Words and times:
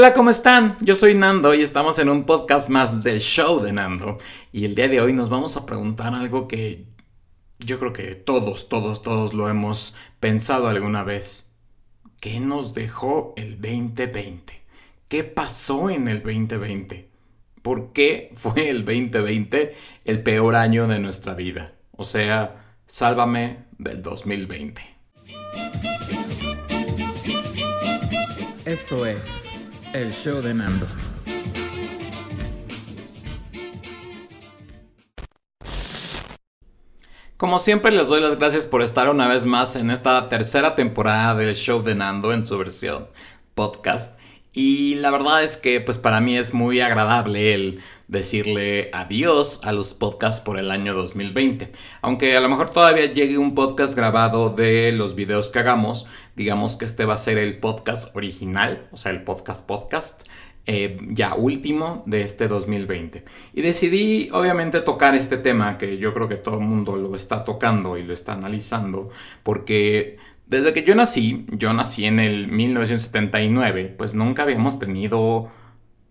Hola, 0.00 0.14
¿cómo 0.14 0.30
están? 0.30 0.78
Yo 0.80 0.94
soy 0.94 1.14
Nando 1.14 1.52
y 1.52 1.60
estamos 1.60 1.98
en 1.98 2.08
un 2.08 2.24
podcast 2.24 2.70
más 2.70 3.04
del 3.04 3.20
show 3.20 3.60
de 3.60 3.70
Nando. 3.70 4.16
Y 4.50 4.64
el 4.64 4.74
día 4.74 4.88
de 4.88 4.98
hoy 4.98 5.12
nos 5.12 5.28
vamos 5.28 5.58
a 5.58 5.66
preguntar 5.66 6.14
algo 6.14 6.48
que 6.48 6.86
yo 7.58 7.78
creo 7.78 7.92
que 7.92 8.14
todos, 8.14 8.70
todos, 8.70 9.02
todos 9.02 9.34
lo 9.34 9.50
hemos 9.50 9.94
pensado 10.18 10.68
alguna 10.68 11.04
vez. 11.04 11.54
¿Qué 12.18 12.40
nos 12.40 12.72
dejó 12.72 13.34
el 13.36 13.60
2020? 13.60 14.62
¿Qué 15.06 15.22
pasó 15.22 15.90
en 15.90 16.08
el 16.08 16.22
2020? 16.22 17.10
¿Por 17.60 17.92
qué 17.92 18.32
fue 18.34 18.70
el 18.70 18.86
2020 18.86 19.74
el 20.06 20.22
peor 20.22 20.56
año 20.56 20.88
de 20.88 20.98
nuestra 20.98 21.34
vida? 21.34 21.74
O 21.94 22.04
sea, 22.04 22.78
sálvame 22.86 23.66
del 23.76 24.00
2020. 24.00 24.80
Esto 28.64 29.04
es 29.04 29.49
el 29.92 30.12
show 30.12 30.40
de 30.40 30.54
Nando. 30.54 30.86
Como 37.36 37.58
siempre 37.58 37.90
les 37.90 38.08
doy 38.08 38.20
las 38.20 38.38
gracias 38.38 38.66
por 38.66 38.82
estar 38.82 39.08
una 39.08 39.26
vez 39.26 39.46
más 39.46 39.74
en 39.74 39.90
esta 39.90 40.28
tercera 40.28 40.74
temporada 40.74 41.34
del 41.34 41.54
show 41.54 41.82
de 41.82 41.94
Nando 41.94 42.32
en 42.32 42.46
su 42.46 42.56
versión 42.58 43.08
podcast. 43.54 44.18
Y 44.52 44.96
la 44.96 45.10
verdad 45.10 45.42
es 45.42 45.56
que 45.56 45.80
pues 45.80 45.98
para 45.98 46.20
mí 46.20 46.36
es 46.36 46.54
muy 46.54 46.80
agradable 46.80 47.54
el 47.54 47.80
decirle 48.10 48.90
adiós 48.92 49.60
a 49.64 49.72
los 49.72 49.94
podcasts 49.94 50.40
por 50.40 50.58
el 50.58 50.72
año 50.72 50.94
2020. 50.94 51.70
Aunque 52.02 52.36
a 52.36 52.40
lo 52.40 52.48
mejor 52.48 52.70
todavía 52.70 53.06
llegue 53.06 53.38
un 53.38 53.54
podcast 53.54 53.96
grabado 53.96 54.50
de 54.50 54.90
los 54.90 55.14
videos 55.14 55.50
que 55.50 55.60
hagamos, 55.60 56.06
digamos 56.34 56.76
que 56.76 56.84
este 56.84 57.04
va 57.04 57.14
a 57.14 57.18
ser 57.18 57.38
el 57.38 57.58
podcast 57.58 58.14
original, 58.16 58.88
o 58.90 58.96
sea, 58.96 59.12
el 59.12 59.22
podcast 59.22 59.64
podcast. 59.64 60.22
Eh, 60.66 60.98
ya 61.08 61.34
último 61.34 62.04
de 62.06 62.22
este 62.22 62.46
2020. 62.46 63.24
Y 63.54 63.62
decidí 63.62 64.28
obviamente 64.30 64.82
tocar 64.82 65.14
este 65.14 65.38
tema 65.38 65.78
que 65.78 65.96
yo 65.96 66.12
creo 66.12 66.28
que 66.28 66.36
todo 66.36 66.56
el 66.58 66.66
mundo 66.66 66.96
lo 66.96 67.16
está 67.16 67.44
tocando 67.44 67.96
y 67.96 68.02
lo 68.02 68.12
está 68.12 68.34
analizando 68.34 69.08
porque 69.42 70.18
desde 70.46 70.72
que 70.72 70.82
yo 70.82 70.94
nací, 70.94 71.46
yo 71.48 71.72
nací 71.72 72.04
en 72.04 72.20
el 72.20 72.48
1979, 72.48 73.94
pues 73.96 74.14
nunca 74.14 74.42
habíamos 74.42 74.78
tenido 74.78 75.48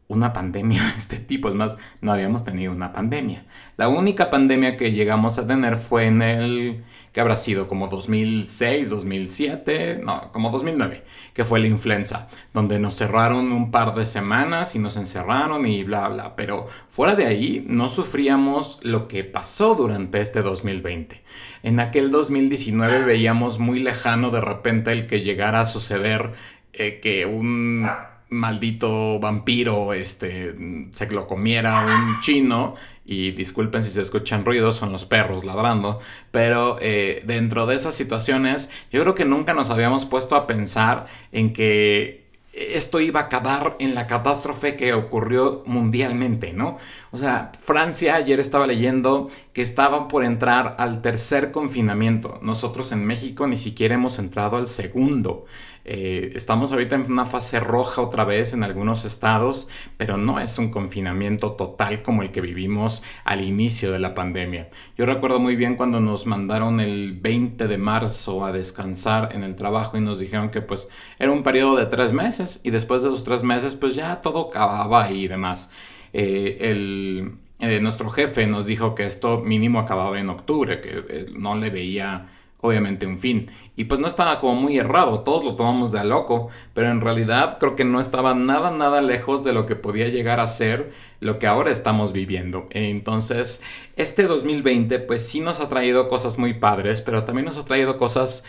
una 0.09 0.33
pandemia 0.33 0.81
de 0.83 0.97
este 0.97 1.17
tipo, 1.17 1.49
es 1.49 1.55
más, 1.55 1.77
no 2.01 2.11
habíamos 2.11 2.43
tenido 2.43 2.73
una 2.73 2.91
pandemia. 2.91 3.45
La 3.77 3.87
única 3.87 4.29
pandemia 4.29 4.75
que 4.75 4.91
llegamos 4.91 5.37
a 5.37 5.45
tener 5.45 5.75
fue 5.75 6.07
en 6.07 6.21
el, 6.23 6.83
que 7.13 7.21
habrá 7.21 7.35
sido 7.35 7.67
como 7.67 7.87
2006, 7.87 8.89
2007, 8.89 10.01
no, 10.03 10.31
como 10.31 10.49
2009, 10.49 11.03
que 11.33 11.45
fue 11.45 11.59
la 11.59 11.67
influenza, 11.67 12.27
donde 12.53 12.79
nos 12.79 12.95
cerraron 12.95 13.51
un 13.51 13.69
par 13.69 13.93
de 13.93 14.03
semanas 14.03 14.75
y 14.75 14.79
nos 14.79 14.97
encerraron 14.97 15.67
y 15.67 15.83
bla, 15.83 16.09
bla, 16.09 16.35
pero 16.35 16.67
fuera 16.89 17.13
de 17.13 17.27
ahí 17.27 17.63
no 17.67 17.87
sufríamos 17.87 18.79
lo 18.81 19.07
que 19.07 19.23
pasó 19.23 19.75
durante 19.75 20.21
este 20.21 20.41
2020. 20.41 21.23
En 21.61 21.79
aquel 21.79 22.09
2019 22.09 23.03
veíamos 23.03 23.59
muy 23.59 23.79
lejano 23.79 24.31
de 24.31 24.41
repente 24.41 24.91
el 24.91 25.05
que 25.05 25.21
llegara 25.21 25.59
a 25.59 25.65
suceder 25.65 26.33
eh, 26.73 26.99
que 26.99 27.27
un 27.27 27.87
maldito 28.29 29.19
vampiro 29.19 29.93
este, 29.93 30.55
se 30.91 31.09
lo 31.11 31.27
comiera 31.27 31.85
un 31.85 32.19
chino. 32.21 32.75
Y 33.05 33.31
disculpen 33.31 33.81
si 33.81 33.89
se 33.89 34.01
escuchan 34.01 34.45
ruidos, 34.45 34.75
son 34.75 34.91
los 34.91 35.05
perros 35.05 35.43
ladrando. 35.43 35.99
Pero 36.29 36.77
eh, 36.79 37.23
dentro 37.25 37.65
de 37.65 37.75
esas 37.75 37.95
situaciones, 37.95 38.69
yo 38.91 39.01
creo 39.01 39.15
que 39.15 39.25
nunca 39.25 39.55
nos 39.55 39.71
habíamos 39.71 40.05
puesto 40.05 40.35
a 40.35 40.45
pensar 40.45 41.07
en 41.31 41.51
que 41.51 42.29
esto 42.53 42.99
iba 42.99 43.21
a 43.21 43.23
acabar 43.23 43.75
en 43.79 43.95
la 43.95 44.07
catástrofe 44.07 44.75
que 44.75 44.93
ocurrió 44.93 45.63
mundialmente, 45.65 46.53
¿no? 46.53 46.77
O 47.11 47.17
sea, 47.17 47.51
Francia, 47.59 48.15
ayer 48.15 48.39
estaba 48.39 48.67
leyendo 48.67 49.29
que 49.51 49.63
estaban 49.63 50.07
por 50.07 50.23
entrar 50.23 50.75
al 50.77 51.01
tercer 51.01 51.49
confinamiento. 51.49 52.39
Nosotros 52.43 52.91
en 52.91 53.03
México 53.03 53.47
ni 53.47 53.57
siquiera 53.57 53.95
hemos 53.95 54.19
entrado 54.19 54.57
al 54.57 54.67
segundo. 54.67 55.45
Eh, 55.85 56.33
estamos 56.35 56.71
ahorita 56.71 56.95
en 56.95 57.11
una 57.11 57.25
fase 57.25 57.59
roja 57.59 58.03
otra 58.03 58.25
vez 58.25 58.53
en 58.53 58.63
algunos 58.63 59.05
estados, 59.05 59.69
pero 59.97 60.17
no 60.17 60.39
es 60.39 60.59
un 60.59 60.69
confinamiento 60.69 61.53
total 61.53 62.03
como 62.03 62.21
el 62.21 62.31
que 62.31 62.41
vivimos 62.41 63.01
al 63.23 63.41
inicio 63.41 63.91
de 63.91 63.97
la 63.97 64.13
pandemia. 64.13 64.69
Yo 64.95 65.07
recuerdo 65.07 65.39
muy 65.39 65.55
bien 65.55 65.75
cuando 65.75 65.99
nos 65.99 66.27
mandaron 66.27 66.79
el 66.79 67.19
20 67.19 67.67
de 67.67 67.77
marzo 67.79 68.45
a 68.45 68.51
descansar 68.51 69.29
en 69.33 69.43
el 69.43 69.55
trabajo 69.55 69.97
y 69.97 70.01
nos 70.01 70.19
dijeron 70.19 70.51
que 70.51 70.61
pues 70.61 70.89
era 71.17 71.31
un 71.31 71.41
periodo 71.41 71.77
de 71.77 71.87
tres 71.87 72.13
meses 72.13 72.61
y 72.63 72.69
después 72.69 73.01
de 73.01 73.09
esos 73.09 73.23
tres 73.23 73.43
meses 73.43 73.75
pues 73.75 73.95
ya 73.95 74.21
todo 74.21 74.49
acababa 74.49 75.09
y 75.09 75.27
demás. 75.27 75.71
Eh, 76.13 76.57
el, 76.61 77.33
eh, 77.59 77.79
nuestro 77.79 78.09
jefe 78.09 78.47
nos 78.47 78.65
dijo 78.65 78.95
que 78.95 79.05
esto 79.05 79.41
mínimo 79.41 79.79
acababa 79.79 80.19
en 80.19 80.29
octubre, 80.29 80.81
que 80.81 81.27
no 81.33 81.55
le 81.55 81.69
veía 81.69 82.27
obviamente 82.61 83.05
un 83.07 83.19
fin. 83.19 83.49
Y 83.75 83.85
pues 83.85 83.99
no 83.99 84.07
estaba 84.07 84.37
como 84.39 84.55
muy 84.55 84.77
errado, 84.77 85.21
todos 85.21 85.45
lo 85.45 85.55
tomamos 85.55 85.91
de 85.91 85.99
a 85.99 86.03
loco, 86.03 86.49
pero 86.73 86.89
en 86.89 87.01
realidad 87.01 87.57
creo 87.59 87.75
que 87.75 87.85
no 87.85 87.99
estaba 87.99 88.33
nada, 88.33 88.71
nada 88.71 89.01
lejos 89.01 89.43
de 89.43 89.53
lo 89.53 89.65
que 89.65 89.75
podía 89.75 90.09
llegar 90.09 90.39
a 90.39 90.47
ser 90.47 90.91
lo 91.21 91.39
que 91.39 91.47
ahora 91.47 91.71
estamos 91.71 92.11
viviendo. 92.11 92.67
Entonces, 92.71 93.61
este 93.95 94.23
2020 94.23 94.99
pues 94.99 95.27
sí 95.27 95.39
nos 95.39 95.59
ha 95.59 95.69
traído 95.69 96.07
cosas 96.07 96.37
muy 96.37 96.53
padres, 96.53 97.01
pero 97.01 97.23
también 97.23 97.45
nos 97.45 97.57
ha 97.57 97.65
traído 97.65 97.97
cosas 97.97 98.43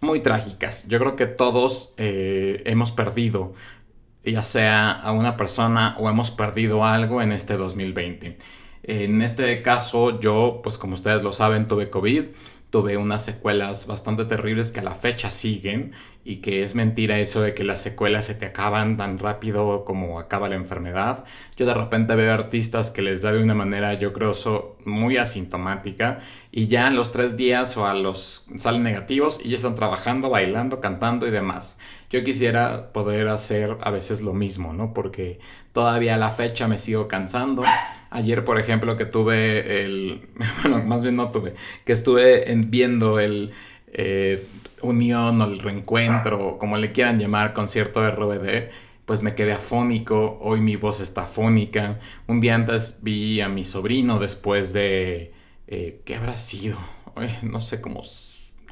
muy 0.00 0.20
trágicas. 0.20 0.86
Yo 0.88 0.98
creo 0.98 1.16
que 1.16 1.26
todos 1.26 1.94
eh, 1.96 2.62
hemos 2.66 2.92
perdido, 2.92 3.54
ya 4.32 4.42
sea 4.42 4.90
a 4.90 5.12
una 5.12 5.36
persona 5.36 5.96
o 5.98 6.08
hemos 6.08 6.30
perdido 6.30 6.84
algo 6.84 7.22
en 7.22 7.32
este 7.32 7.56
2020. 7.56 8.38
En 8.82 9.22
este 9.22 9.62
caso, 9.62 10.20
yo, 10.20 10.60
pues 10.62 10.78
como 10.78 10.94
ustedes 10.94 11.22
lo 11.22 11.32
saben, 11.32 11.66
tuve 11.66 11.90
COVID 11.90 12.26
tuve 12.70 12.96
unas 12.96 13.24
secuelas 13.24 13.86
bastante 13.86 14.24
terribles 14.24 14.72
que 14.72 14.80
a 14.80 14.82
la 14.82 14.94
fecha 14.94 15.30
siguen 15.30 15.92
y 16.24 16.36
que 16.42 16.62
es 16.62 16.74
mentira 16.74 17.18
eso 17.18 17.40
de 17.40 17.54
que 17.54 17.62
las 17.62 17.80
secuelas 17.80 18.26
se 18.26 18.34
te 18.34 18.46
acaban 18.46 18.96
tan 18.96 19.18
rápido 19.18 19.84
como 19.84 20.18
acaba 20.18 20.48
la 20.48 20.56
enfermedad. 20.56 21.24
Yo 21.56 21.64
de 21.64 21.74
repente 21.74 22.16
veo 22.16 22.34
artistas 22.34 22.90
que 22.90 23.02
les 23.02 23.22
da 23.22 23.32
de 23.32 23.42
una 23.42 23.54
manera, 23.54 23.94
yo 23.94 24.12
creo, 24.12 24.34
muy 24.84 25.16
asintomática 25.16 26.18
y 26.56 26.68
ya 26.68 26.88
en 26.88 26.96
los 26.96 27.12
tres 27.12 27.36
días 27.36 27.76
o 27.76 27.84
a 27.84 27.92
los 27.92 28.46
salen 28.56 28.82
negativos 28.82 29.38
y 29.44 29.50
ya 29.50 29.56
están 29.56 29.74
trabajando, 29.74 30.30
bailando, 30.30 30.80
cantando 30.80 31.28
y 31.28 31.30
demás. 31.30 31.78
Yo 32.08 32.24
quisiera 32.24 32.94
poder 32.94 33.28
hacer 33.28 33.76
a 33.82 33.90
veces 33.90 34.22
lo 34.22 34.32
mismo, 34.32 34.72
¿no? 34.72 34.94
Porque 34.94 35.38
todavía 35.74 36.14
a 36.14 36.16
la 36.16 36.30
fecha 36.30 36.66
me 36.66 36.78
sigo 36.78 37.08
cansando. 37.08 37.62
Ayer, 38.08 38.42
por 38.42 38.58
ejemplo, 38.58 38.96
que 38.96 39.04
tuve 39.04 39.82
el, 39.82 40.22
bueno, 40.62 40.82
más 40.82 41.02
bien 41.02 41.16
no 41.16 41.30
tuve, 41.30 41.52
que 41.84 41.92
estuve 41.92 42.46
viendo 42.66 43.20
el 43.20 43.52
eh, 43.92 44.42
unión 44.80 45.42
o 45.42 45.44
el 45.44 45.58
reencuentro, 45.58 46.56
como 46.56 46.78
le 46.78 46.90
quieran 46.90 47.18
llamar, 47.18 47.52
concierto 47.52 48.00
de 48.00 48.12
RBD, 48.12 48.70
pues 49.04 49.22
me 49.22 49.34
quedé 49.34 49.52
afónico, 49.52 50.38
hoy 50.40 50.62
mi 50.62 50.76
voz 50.76 51.00
está 51.00 51.24
afónica. 51.24 52.00
Un 52.26 52.40
día 52.40 52.54
antes 52.54 53.00
vi 53.02 53.42
a 53.42 53.50
mi 53.50 53.62
sobrino 53.62 54.18
después 54.18 54.72
de, 54.72 55.35
eh, 55.68 56.00
¿qué 56.04 56.16
habrá 56.16 56.36
sido? 56.36 56.78
no 57.42 57.60
sé, 57.60 57.80
como 57.80 58.02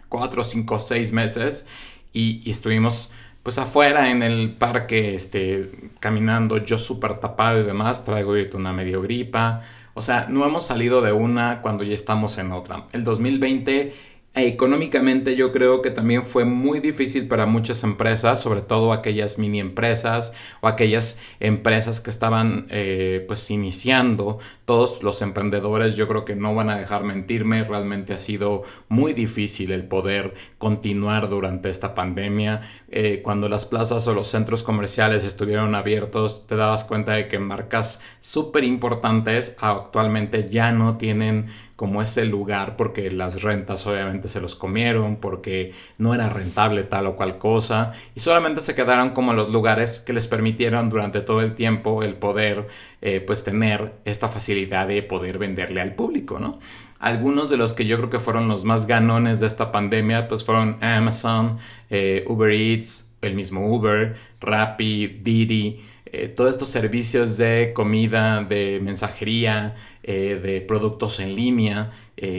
cuatro, 0.09 0.45
cinco, 0.45 0.79
seis 0.79 1.13
meses 1.13 1.67
y, 2.13 2.49
estuvimos 2.51 3.13
pues 3.43 3.59
afuera 3.59 4.11
en 4.11 4.23
el 4.23 4.55
parque, 4.55 5.15
este, 5.15 5.71
caminando, 6.01 6.57
yo 6.59 6.79
súper 6.79 7.21
tapado 7.21 7.61
y 7.61 7.65
demás, 7.65 8.05
traigo 8.05 8.35
una 8.55 8.73
medio 8.73 9.03
gripa, 9.03 9.61
o 9.93 10.01
sea, 10.01 10.27
no 10.29 10.47
hemos 10.47 10.65
salido 10.65 11.03
de 11.03 11.13
una 11.13 11.61
cuando 11.61 11.85
ya 11.85 11.95
estamos 11.95 12.39
en 12.39 12.53
otra. 12.53 12.87
El 12.93 13.05
2020 13.05 13.95
Económicamente 14.37 15.37
yo 15.37 15.53
creo 15.53 15.81
que 15.81 15.93
también 15.93 16.25
fue 16.25 16.45
muy 16.45 16.81
difícil 16.81 17.29
para 17.29 17.47
muchas 17.47 17.85
empresas, 17.85 18.43
sobre 18.43 18.63
todo 18.63 18.93
aquellas 18.93 19.39
mini 19.39 19.61
empresas 19.61 20.35
o 20.61 20.67
aquellas 20.67 21.21
empresas 21.39 22.01
que 22.01 22.11
estaban 22.11 22.67
eh, 22.71 23.25
pues 23.29 23.49
iniciando. 23.53 24.41
Todos 24.65 25.05
los 25.05 25.23
emprendedores 25.23 25.95
yo 25.95 26.09
creo 26.09 26.25
que 26.25 26.35
no 26.35 26.53
van 26.53 26.69
a 26.69 26.77
dejar 26.77 27.05
mentirme, 27.05 27.63
realmente 27.63 28.13
ha 28.13 28.19
sido 28.19 28.65
muy 28.89 29.13
difícil 29.13 29.71
el 29.71 29.87
poder 29.87 30.35
continuar 30.59 31.29
durante 31.29 31.69
esta 31.69 31.95
pandemia. 31.95 32.63
Eh, 32.89 33.21
cuando 33.23 33.49
las 33.49 33.67
plazas 33.67 34.09
o 34.09 34.15
los 34.15 34.27
centros 34.27 34.65
comerciales 34.65 35.23
estuvieron 35.23 35.77
abiertos 35.77 36.49
te 36.49 36.57
dabas 36.57 36.85
cuenta 36.85 37.13
de 37.13 37.29
que 37.29 37.39
marcas 37.39 38.03
súper 38.19 38.65
importantes 38.65 39.57
actualmente 39.61 40.49
ya 40.51 40.73
no 40.73 40.97
tienen 40.97 41.51
como 41.77 42.03
ese 42.03 42.25
lugar 42.25 42.77
porque 42.77 43.11
las 43.11 43.43
rentas 43.43 43.87
obviamente 43.87 44.29
se 44.29 44.41
los 44.41 44.57
comieron, 44.57 45.17
porque 45.17 45.73
no 45.99 46.15
era 46.15 46.29
rentable 46.29 46.85
tal 46.85 47.07
o 47.07 47.17
cual 47.17 47.39
cosa 47.39 47.93
y 48.15 48.21
solamente 48.21 48.61
se 48.61 48.75
quedaron 48.75 49.11
como 49.11 49.33
los 49.33 49.51
lugares 49.51 50.01
que 50.01 50.13
les 50.13 50.29
permitieron 50.29 50.91
durante 50.91 51.21
todo 51.21 51.41
el 51.41 51.55
tiempo 51.55 52.03
el 52.03 52.15
poder 52.15 52.69
eh, 53.03 53.21
pues 53.21 53.45
tener 53.45 53.95
esta 54.05 54.29
facilidad 54.29 54.89
de 54.89 55.03
poder 55.03 55.39
venderle 55.39 55.81
al 55.81 55.95
público, 55.95 56.39
¿no? 56.39 56.59
Algunos 57.01 57.51
de 57.51 57.59
los 57.59 57.75
que 57.75 57.85
yo 57.85 57.99
creo 57.99 58.09
que 58.09 58.19
fueron 58.19 58.49
los 58.49 58.65
más 58.65 58.87
ganones 58.87 59.41
de 59.41 59.47
esta 59.47 59.71
pandemia, 59.71 60.27
pues 60.27 60.43
fueron 60.43 60.83
Amazon, 60.83 61.59
eh, 61.91 62.25
Uber 62.27 62.51
Eats, 62.51 63.15
el 63.21 63.35
mismo 63.35 63.69
Uber, 63.69 64.17
Rappi, 64.41 65.09
Didi, 65.09 65.81
eh, 66.07 66.29
todos 66.29 66.51
estos 66.51 66.69
servicios 66.69 67.37
de 67.37 67.73
comida, 67.75 68.45
de 68.45 68.81
mensajería, 68.83 69.75
eh, 70.05 70.39
de 70.41 70.61
productos 70.61 71.19
en 71.21 71.35
línea. 71.35 71.93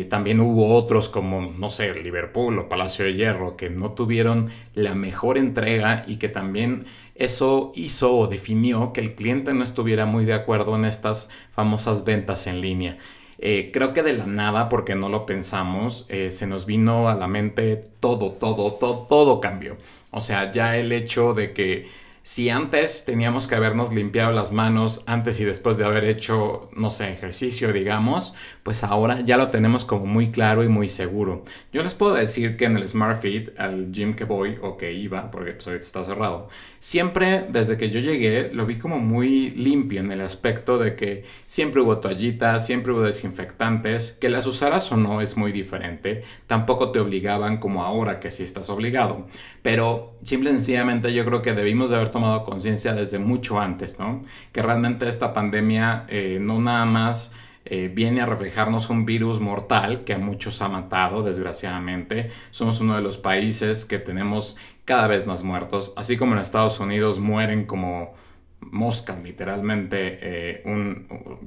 también 0.09 0.39
hubo 0.39 0.73
otros 0.73 1.09
como, 1.09 1.41
no 1.41 1.69
sé, 1.69 1.93
Liverpool 1.93 2.57
o 2.57 2.69
Palacio 2.69 3.05
de 3.05 3.13
Hierro, 3.13 3.57
que 3.57 3.69
no 3.69 3.91
tuvieron 3.91 4.49
la 4.73 4.95
mejor 4.95 5.37
entrega 5.37 6.05
y 6.07 6.15
que 6.15 6.29
también 6.29 6.85
eso 7.15 7.71
hizo 7.75 8.17
o 8.17 8.27
definió 8.27 8.91
que 8.93 9.01
el 9.01 9.15
cliente 9.15 9.53
no 9.53 9.63
estuviera 9.63 10.05
muy 10.05 10.25
de 10.25 10.33
acuerdo 10.33 10.75
en 10.75 10.85
estas 10.85 11.29
famosas 11.49 12.03
ventas 12.03 12.47
en 12.47 12.61
línea. 12.61 12.97
Eh, 13.37 13.71
creo 13.73 13.93
que 13.93 14.03
de 14.03 14.13
la 14.13 14.27
nada, 14.27 14.69
porque 14.69 14.95
no 14.95 15.09
lo 15.09 15.25
pensamos, 15.25 16.05
eh, 16.09 16.31
se 16.31 16.47
nos 16.47 16.65
vino 16.65 17.09
a 17.09 17.15
la 17.15 17.27
mente 17.27 17.81
todo, 17.99 18.31
todo, 18.31 18.73
todo, 18.73 19.05
todo 19.07 19.41
cambió. 19.41 19.77
O 20.11 20.21
sea, 20.21 20.51
ya 20.51 20.77
el 20.77 20.91
hecho 20.91 21.33
de 21.33 21.51
que 21.51 21.87
si 22.25 22.49
antes 22.49 23.05
teníamos 23.05 23.47
que 23.47 23.53
habernos 23.53 23.93
limpiado 23.93 24.31
las 24.31 24.51
manos 24.51 25.03
antes 25.05 25.39
y 25.39 25.45
después 25.45 25.77
de 25.77 25.85
haber 25.85 26.05
hecho, 26.05 26.71
no 26.75 26.89
sé, 26.89 27.11
ejercicio, 27.11 27.71
digamos, 27.71 28.33
pues 28.63 28.83
ahora 28.83 29.21
ya 29.21 29.37
lo 29.37 29.49
tenemos 29.49 29.85
como 29.85 30.07
muy 30.07 30.31
claro 30.31 30.63
y 30.63 30.67
muy 30.67 30.89
seguro. 30.89 31.45
Yo 31.71 31.83
les 31.83 31.93
puedo 31.93 32.15
decir 32.15 32.57
que 32.57 32.65
en 32.65 32.77
el 32.77 32.87
Smart 32.87 33.21
Fit, 33.21 33.49
al 33.59 33.91
gym 33.91 34.15
que 34.15 34.23
voy 34.23 34.57
o 34.63 34.75
que 34.75 34.91
iba, 34.91 35.29
porque 35.29 35.51
pues 35.51 35.67
ahorita 35.67 35.85
está 35.85 36.03
cerrado, 36.03 36.49
siempre 36.85 37.47
desde 37.49 37.77
que 37.77 37.89
yo 37.89 37.99
llegué 37.99 38.53
lo 38.53 38.67
vi 38.67 38.77
como 38.77 38.99
muy 38.99 39.49
limpio 39.49 40.01
en 40.01 40.11
el 40.11 40.21
aspecto 40.21 40.77
de 40.77 40.95
que 40.95 41.23
siempre 41.47 41.81
hubo 41.81 41.97
toallitas, 41.97 42.63
siempre 42.63 42.93
hubo 42.93 43.01
desinfectantes, 43.01 44.11
que 44.11 44.29
las 44.29 44.45
usaras 44.45 44.91
o 44.91 44.95
no 44.95 45.19
es 45.19 45.35
muy 45.35 45.51
diferente, 45.51 46.21
tampoco 46.45 46.91
te 46.91 46.99
obligaban 46.99 47.57
como 47.57 47.83
ahora 47.83 48.19
que 48.19 48.29
sí 48.29 48.43
estás 48.43 48.69
obligado, 48.69 49.25
pero 49.63 50.13
simple 50.21 50.51
y 50.51 50.53
sencillamente 50.53 51.11
yo 51.11 51.25
creo 51.25 51.41
que 51.41 51.55
debimos 51.55 51.89
de 51.89 51.95
haber 51.95 52.11
tomado 52.11 52.43
conciencia 52.43 52.93
desde 52.93 53.17
mucho 53.17 53.59
antes, 53.59 53.97
¿no? 53.97 54.21
Que 54.51 54.61
realmente 54.61 55.07
esta 55.07 55.33
pandemia 55.33 56.05
eh, 56.07 56.37
no 56.39 56.59
nada 56.61 56.85
más 56.85 57.33
eh, 57.67 57.91
viene 57.91 58.21
a 58.21 58.27
reflejarnos 58.27 58.91
un 58.91 59.07
virus 59.07 59.39
mortal 59.39 60.03
que 60.03 60.13
a 60.13 60.19
muchos 60.19 60.61
ha 60.61 60.67
matado, 60.67 61.23
desgraciadamente. 61.23 62.29
Somos 62.51 62.79
uno 62.79 62.95
de 62.95 63.01
los 63.01 63.17
países 63.17 63.85
que 63.85 63.97
tenemos 63.97 64.57
cada 64.85 65.07
vez 65.07 65.25
más 65.25 65.43
muertos, 65.43 65.93
así 65.97 66.15
como 66.15 66.33
en 66.33 66.39
Estados 66.39 66.79
Unidos 66.79 67.19
mueren 67.19 67.65
como 67.65 68.13
moscas 68.71 69.23
literalmente 69.23 70.19
eh, 70.21 70.63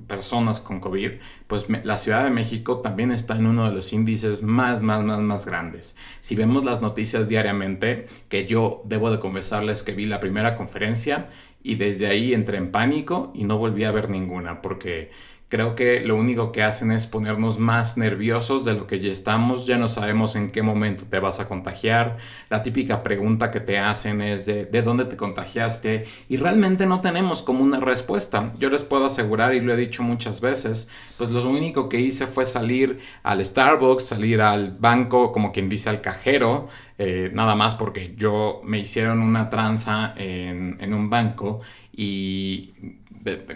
personas 0.07 0.61
con 0.61 0.81
COVID, 0.81 1.13
pues 1.47 1.67
la 1.69 1.97
Ciudad 1.97 2.25
de 2.25 2.31
México 2.31 2.81
también 2.81 3.11
está 3.11 3.37
en 3.37 3.47
uno 3.47 3.69
de 3.69 3.75
los 3.75 3.93
índices 3.93 4.43
más, 4.43 4.83
más, 4.83 5.05
más, 5.05 5.21
más 5.21 5.47
grandes. 5.47 5.97
Si 6.21 6.37
vemos 6.37 6.65
las 6.65 6.81
noticias 6.81 7.29
diariamente, 7.29 8.07
que 8.29 8.47
yo 8.47 8.83
debo 8.85 9.11
de 9.11 9.19
confesarles 9.19 9.83
que 9.83 9.93
vi 9.93 10.07
la 10.07 10.21
primera 10.21 10.55
conferencia 10.55 11.27
y 11.63 11.75
desde 11.75 12.07
ahí 12.07 12.35
entré 12.35 12.59
en 12.59 12.71
pánico 12.71 13.33
y 13.35 13.45
no 13.45 13.59
volví 13.59 13.85
a 13.85 13.91
ver 13.91 14.11
ninguna 14.11 14.63
porque 14.63 15.11
Creo 15.49 15.75
que 15.75 16.01
lo 16.01 16.17
único 16.17 16.53
que 16.53 16.63
hacen 16.63 16.93
es 16.93 17.07
ponernos 17.07 17.59
más 17.59 17.97
nerviosos 17.97 18.67
de 18.67 18.75
lo 18.75 18.87
que 18.87 19.01
ya 19.01 19.11
estamos, 19.11 19.67
ya 19.67 19.79
no 19.79 19.89
sabemos 19.89 20.37
en 20.37 20.51
qué 20.51 20.63
momento 20.63 21.05
te 21.09 21.21
vas 21.21 21.41
a 21.41 21.49
contagiar, 21.49 22.19
la 22.51 22.63
típica 22.63 23.03
pregunta 23.03 23.51
que 23.51 23.61
te 23.61 23.79
hacen 23.79 24.21
es 24.21 24.45
de, 24.45 24.67
de 24.67 24.83
dónde 24.83 25.07
te 25.07 25.17
contagiaste 25.17 26.05
y 26.29 26.37
realmente 26.37 26.85
no 26.85 27.01
tenemos 27.01 27.43
como 27.43 27.65
una 27.65 27.81
respuesta. 27.81 28.53
Yo 28.59 28.69
les 28.69 28.85
puedo 28.85 29.07
asegurar 29.07 29.55
y 29.55 29.61
lo 29.61 29.73
he 29.73 29.77
dicho 29.77 30.03
muchas 30.03 30.43
veces, 30.43 30.91
pues 31.17 31.31
lo 31.31 31.49
único 31.49 31.89
que 31.89 31.99
hice 31.99 32.27
fue 32.27 32.45
salir 32.45 33.01
al 33.23 33.43
Starbucks, 33.43 34.05
salir 34.05 34.43
al 34.43 34.77
banco, 34.79 35.33
como 35.33 35.51
quien 35.51 35.71
dice 35.71 35.89
al 35.89 36.03
cajero, 36.03 36.69
eh, 36.99 37.31
nada 37.33 37.55
más 37.55 37.75
porque 37.75 38.15
yo 38.17 38.61
me 38.65 38.81
hicieron 38.81 39.21
una 39.21 39.49
tranza 39.49 40.13
en, 40.17 40.77
en 40.81 40.93
un 40.93 41.09
banco 41.09 41.61
y 41.91 42.75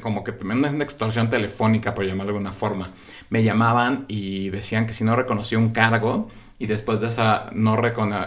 como 0.01 0.25
que 0.25 0.33
también 0.33 0.65
es 0.65 0.75
una 0.75 0.85
extorsión 0.85 1.31
telefónica, 1.31 1.95
por 1.95 2.05
llamarlo 2.05 2.33
de 2.33 2.39
alguna 2.39 2.53
forma. 2.53 2.91
Me 3.31 3.43
llamaban 3.43 4.05
y 4.09 4.51
decían 4.51 4.87
que 4.87 4.93
si 4.93 5.05
no 5.05 5.17
reconocía 5.17 5.59
un 5.59 5.71
cargo 5.71 6.29
y 6.59 6.67
después 6.67 7.01
de 7.01 7.09
ese 7.09 7.23
no 7.53 7.77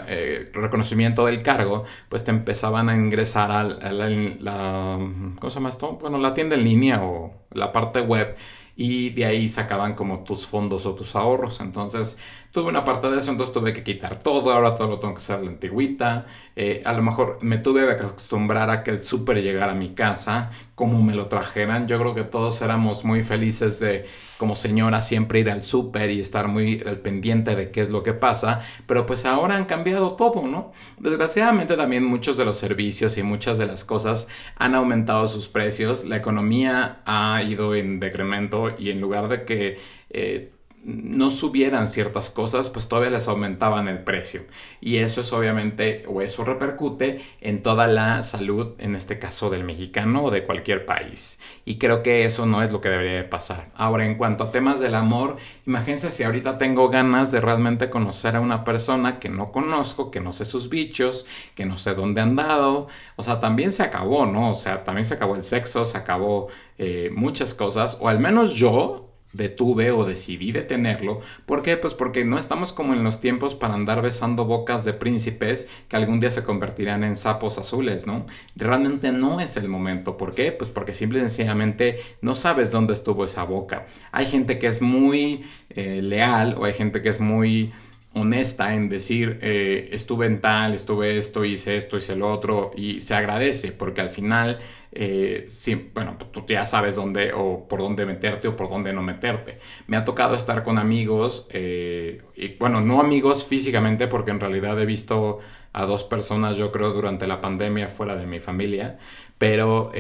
eh, 0.08 0.52
reconocimiento 0.54 1.26
del 1.26 1.42
cargo, 1.42 1.86
pues 2.10 2.26
te 2.26 2.32
empezaban 2.32 2.90
a 2.90 2.96
ingresar 2.96 3.52
a 3.52 3.64
la, 3.64 4.98
¿cómo 5.40 5.50
se 5.50 5.56
llama 5.56 5.70
esto? 5.70 5.98
Bueno, 6.02 6.18
la 6.18 6.34
tienda 6.34 6.56
en 6.56 6.64
línea 6.66 7.02
o 7.02 7.45
la 7.56 7.72
parte 7.72 8.02
web 8.02 8.36
y 8.78 9.12
de 9.12 9.26
ahí 9.26 9.48
sacaban 9.48 9.96
como 9.96 10.24
tus 10.24 10.46
fondos 10.46 10.86
o 10.86 10.96
tus 10.96 11.16
ahorros. 11.16 11.62
Entonces 11.62 12.18
tuve 12.52 12.70
una 12.70 12.86
parte 12.86 13.10
de 13.10 13.18
eso, 13.18 13.32
entonces 13.32 13.54
tuve 13.54 13.74
que 13.74 13.84
quitar 13.84 14.20
todo, 14.20 14.52
ahora 14.52 14.76
todo 14.76 14.88
lo 14.88 15.00
tengo 15.00 15.14
que 15.14 15.20
hacer 15.20 15.42
la 15.44 15.50
antigüita. 15.50 16.26
Eh, 16.56 16.82
a 16.86 16.94
lo 16.94 17.02
mejor 17.02 17.40
me 17.42 17.58
tuve 17.58 17.86
que 17.86 18.04
acostumbrar 18.04 18.70
a 18.70 18.84
que 18.84 18.92
el 18.92 19.04
súper 19.04 19.42
llegara 19.42 19.74
a 19.74 19.76
mi 19.76 19.90
casa, 19.90 20.52
como 20.74 21.02
me 21.02 21.14
lo 21.14 21.28
trajeran. 21.28 21.88
Yo 21.88 22.00
creo 22.00 22.16
que 22.16 22.24
todos 22.24 22.62
éramos 22.62 23.04
muy 23.04 23.24
felices 23.24 23.80
de, 23.80 24.06
como 24.38 24.56
señora, 24.56 25.02
siempre 25.02 25.40
ir 25.40 25.50
al 25.50 25.64
súper 25.64 26.10
y 26.12 26.20
estar 26.20 26.48
muy 26.48 26.82
al 26.86 26.98
pendiente 26.98 27.56
de 27.56 27.72
qué 27.72 27.82
es 27.82 27.90
lo 27.90 28.04
que 28.04 28.14
pasa, 28.14 28.62
pero 28.88 29.06
pues 29.06 29.26
ahora 29.26 29.56
han 29.58 29.66
cambiado 29.66 30.16
todo, 30.16 30.48
¿no? 30.48 30.72
Desgraciadamente 30.98 31.76
también 31.76 32.06
muchos 32.06 32.38
de 32.38 32.46
los 32.46 32.58
servicios 32.58 33.18
y 33.18 33.24
muchas 33.24 33.58
de 33.58 33.66
las 33.66 33.84
cosas 33.84 34.30
han 34.58 34.76
aumentado 34.76 35.28
sus 35.28 35.50
precios, 35.50 36.06
la 36.06 36.18
economía 36.18 37.02
ha 37.06 37.44
ido 37.46 37.76
en 37.76 38.00
decremento 38.00 38.76
y 38.78 38.90
en 38.92 39.02
lugar 39.02 39.28
de 39.28 39.46
que... 39.46 39.78
Eh, 40.10 40.52
no 40.86 41.32
subieran 41.32 41.88
ciertas 41.88 42.30
cosas, 42.30 42.70
pues 42.70 42.88
todavía 42.88 43.10
les 43.10 43.28
aumentaban 43.28 43.88
el 43.88 44.04
precio. 44.04 44.42
Y 44.82 44.98
eso 44.98 45.22
es 45.22 45.34
obviamente, 45.34 46.04
o 46.08 46.22
eso 46.22 46.46
repercute 46.46 47.22
en 47.42 47.64
toda 47.64 47.88
la 47.88 48.22
salud, 48.22 48.76
en 48.78 48.96
este 48.96 49.18
caso 49.18 49.50
del 49.50 49.64
mexicano 49.64 50.26
o 50.26 50.32
de 50.32 50.44
cualquier 50.44 50.86
país. 50.86 51.42
Y 51.66 51.80
creo 51.80 52.04
que 52.04 52.24
eso 52.24 52.46
no 52.46 52.62
es 52.62 52.72
lo 52.72 52.82
que 52.82 52.90
debería 52.90 53.16
de 53.16 53.24
pasar. 53.24 53.72
Ahora, 53.76 54.06
en 54.06 54.14
cuanto 54.16 54.44
a 54.44 54.52
temas 54.52 54.80
del 54.80 54.94
amor, 54.94 55.38
imagínense 55.66 56.12
si 56.12 56.22
ahorita 56.22 56.60
tengo 56.60 56.88
ganas 56.90 57.32
de 57.32 57.42
realmente 57.42 57.90
conocer 57.90 58.36
a 58.36 58.42
una 58.42 58.64
persona 58.64 59.18
que 59.18 59.30
no 59.30 59.52
conozco, 59.52 60.12
que 60.12 60.22
no 60.22 60.34
sé 60.34 60.46
sus 60.46 60.70
bichos, 60.70 61.26
que 61.56 61.66
no 61.66 61.80
sé 61.80 61.96
dónde 61.96 62.22
han 62.22 62.36
dado. 62.36 62.88
O 63.16 63.24
sea, 63.24 63.40
también 63.40 63.72
se 63.72 63.82
acabó, 63.82 64.28
¿no? 64.28 64.52
O 64.52 64.56
sea, 64.56 64.84
también 64.84 65.06
se 65.06 65.16
acabó 65.16 65.36
el 65.36 65.44
sexo, 65.44 65.84
se 65.84 65.98
acabó 65.98 66.48
eh, 66.78 67.10
muchas 67.16 67.56
cosas, 67.56 67.98
o 68.02 68.08
al 68.08 68.20
menos 68.20 68.54
yo 68.54 69.05
detuve 69.36 69.92
o 69.92 70.06
decidí 70.06 70.52
detenerlo. 70.52 71.22
¿Por 71.46 71.62
qué? 71.62 71.78
Pues 71.78 71.94
porque 71.94 72.26
no 72.26 72.38
estamos 72.38 72.74
como 72.74 72.94
en 72.94 73.04
los 73.04 73.20
tiempos 73.20 73.56
para 73.56 73.74
andar 73.74 74.02
besando 74.02 74.46
bocas 74.46 74.86
de 74.86 74.94
príncipes 74.94 75.70
que 75.88 75.98
algún 75.98 76.20
día 76.20 76.30
se 76.30 76.44
convertirán 76.44 77.04
en 77.04 77.16
sapos 77.16 77.58
azules, 77.58 78.08
¿no? 78.08 78.26
Realmente 78.56 79.12
no 79.12 79.40
es 79.40 79.58
el 79.58 79.68
momento. 79.68 80.18
¿Por 80.18 80.34
qué? 80.34 80.52
Pues 80.52 80.70
porque 80.70 80.94
simple 80.94 81.20
y 81.20 81.22
sencillamente 81.22 81.98
no 82.22 82.36
sabes 82.36 82.72
dónde 82.72 82.94
estuvo 82.94 83.24
esa 83.24 83.44
boca. 83.44 83.88
Hay 84.12 84.26
gente 84.26 84.58
que 84.58 84.68
es 84.68 84.82
muy 84.82 85.44
eh, 85.70 86.02
leal 86.02 86.56
o 86.58 86.66
hay 86.66 86.74
gente 86.74 87.02
que 87.02 87.10
es 87.10 87.20
muy 87.20 87.74
honesta 88.16 88.74
en 88.74 88.88
decir 88.88 89.40
eh, 89.42 89.90
estuve 89.92 90.26
en 90.26 90.40
tal, 90.40 90.74
estuve 90.74 91.18
esto, 91.18 91.44
hice 91.44 91.76
esto, 91.76 91.98
hice 91.98 92.16
lo 92.16 92.32
otro 92.32 92.72
y 92.76 93.02
se 93.02 93.14
agradece 93.14 93.74
porque 93.74 94.00
al 94.02 94.10
final, 94.10 94.60
eh, 94.94 95.46
bueno, 95.94 96.18
tú 96.32 96.46
ya 96.48 96.66
sabes 96.66 96.96
dónde 96.96 97.34
o 97.34 97.68
por 97.68 97.80
dónde 97.82 98.06
meterte 98.06 98.48
o 98.48 98.56
por 98.56 98.70
dónde 98.70 98.94
no 98.94 99.02
meterte. 99.02 99.60
Me 99.88 99.98
ha 99.98 100.06
tocado 100.06 100.34
estar 100.34 100.64
con 100.64 100.80
amigos, 100.80 101.48
eh, 101.52 102.22
y 102.36 102.56
bueno, 102.56 102.80
no 102.80 103.02
amigos 103.02 103.46
físicamente 103.46 104.08
porque 104.08 104.32
en 104.32 104.40
realidad 104.40 104.80
he 104.82 104.86
visto 104.86 105.40
a 105.74 105.86
dos 105.86 106.06
personas 106.06 106.56
yo 106.56 106.72
creo 106.72 106.94
durante 106.94 107.28
la 107.28 107.42
pandemia 107.42 107.90
fuera 107.90 108.16
de 108.16 108.26
mi 108.26 108.40
familia, 108.40 108.98
pero 109.38 109.92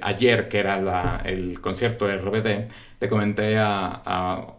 ayer 0.00 0.48
que 0.48 0.58
era 0.58 1.20
el 1.26 1.60
concierto 1.60 2.06
de 2.06 2.16
RBD, 2.16 2.72
le 3.00 3.08
comenté 3.10 3.58
a, 3.58 3.88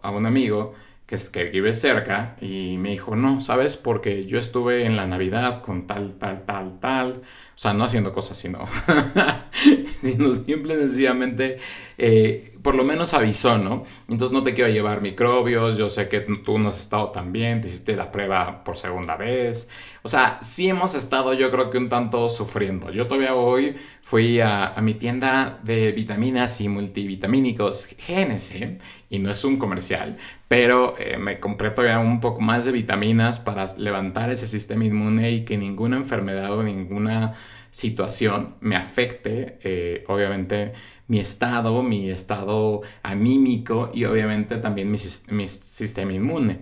a 0.00 0.10
un 0.10 0.26
amigo, 0.26 0.74
que, 1.10 1.16
es, 1.16 1.28
que 1.28 1.42
vive 1.46 1.72
cerca, 1.72 2.36
y 2.40 2.76
me 2.78 2.90
dijo, 2.90 3.16
no, 3.16 3.40
¿sabes? 3.40 3.76
Porque 3.76 4.26
yo 4.26 4.38
estuve 4.38 4.86
en 4.86 4.96
la 4.96 5.08
Navidad 5.08 5.60
con 5.60 5.88
tal, 5.88 6.14
tal, 6.14 6.44
tal, 6.46 6.78
tal. 6.78 7.12
O 7.14 7.58
sea, 7.62 7.74
no 7.74 7.82
haciendo 7.82 8.12
cosas, 8.12 8.38
sino, 8.38 8.64
sino 10.00 10.32
simple 10.32 10.76
sencillamente 10.76 11.58
eh, 12.02 12.54
por 12.62 12.74
lo 12.76 12.82
menos 12.82 13.12
avisó, 13.12 13.58
¿no? 13.58 13.84
Entonces 14.08 14.32
no 14.32 14.42
te 14.42 14.54
quiero 14.54 14.70
llevar 14.70 15.02
microbios, 15.02 15.76
yo 15.76 15.90
sé 15.90 16.08
que 16.08 16.20
tú 16.20 16.58
no 16.58 16.70
has 16.70 16.78
estado 16.78 17.10
tan 17.10 17.30
bien, 17.30 17.60
te 17.60 17.68
hiciste 17.68 17.94
la 17.94 18.10
prueba 18.10 18.64
por 18.64 18.78
segunda 18.78 19.16
vez. 19.16 19.68
O 20.02 20.08
sea, 20.08 20.38
sí 20.40 20.68
hemos 20.68 20.94
estado 20.94 21.34
yo 21.34 21.50
creo 21.50 21.68
que 21.68 21.76
un 21.76 21.90
tanto 21.90 22.30
sufriendo. 22.30 22.90
Yo 22.90 23.06
todavía 23.06 23.34
hoy 23.34 23.76
fui 24.00 24.40
a, 24.40 24.74
mi 24.80 24.94
tienda 24.94 25.60
de 25.62 25.92
vitaminas 25.92 26.58
y 26.62 26.68
multivitamínicos 26.70 27.94
GNC, 28.08 28.78
y 29.10 29.18
no 29.18 29.30
es 29.30 29.44
un 29.44 29.58
comercial, 29.58 30.16
pero 30.48 30.94
eh, 30.98 31.18
me 31.18 31.38
compré 31.38 31.70
todavía 31.70 31.98
un 31.98 32.20
poco 32.20 32.40
más 32.40 32.64
de 32.64 32.72
vitaminas 32.72 33.40
para 33.40 33.66
levantar 33.76 34.30
ese 34.30 34.46
sistema 34.46 34.86
inmune 34.86 35.30
y 35.32 35.44
que 35.44 35.58
ninguna 35.58 35.96
enfermedad 35.98 36.52
o 36.52 36.62
ninguna 36.62 37.34
situación 37.70 38.56
me 38.60 38.76
afecte, 38.76 39.58
eh, 39.62 40.04
obviamente, 40.08 40.72
mi 41.08 41.18
estado, 41.18 41.82
mi 41.82 42.10
estado 42.10 42.82
anímico 43.02 43.90
y 43.92 44.04
obviamente 44.04 44.56
también 44.58 44.90
mi, 44.90 44.98
mi 45.30 45.48
sistema 45.48 46.12
inmune. 46.12 46.60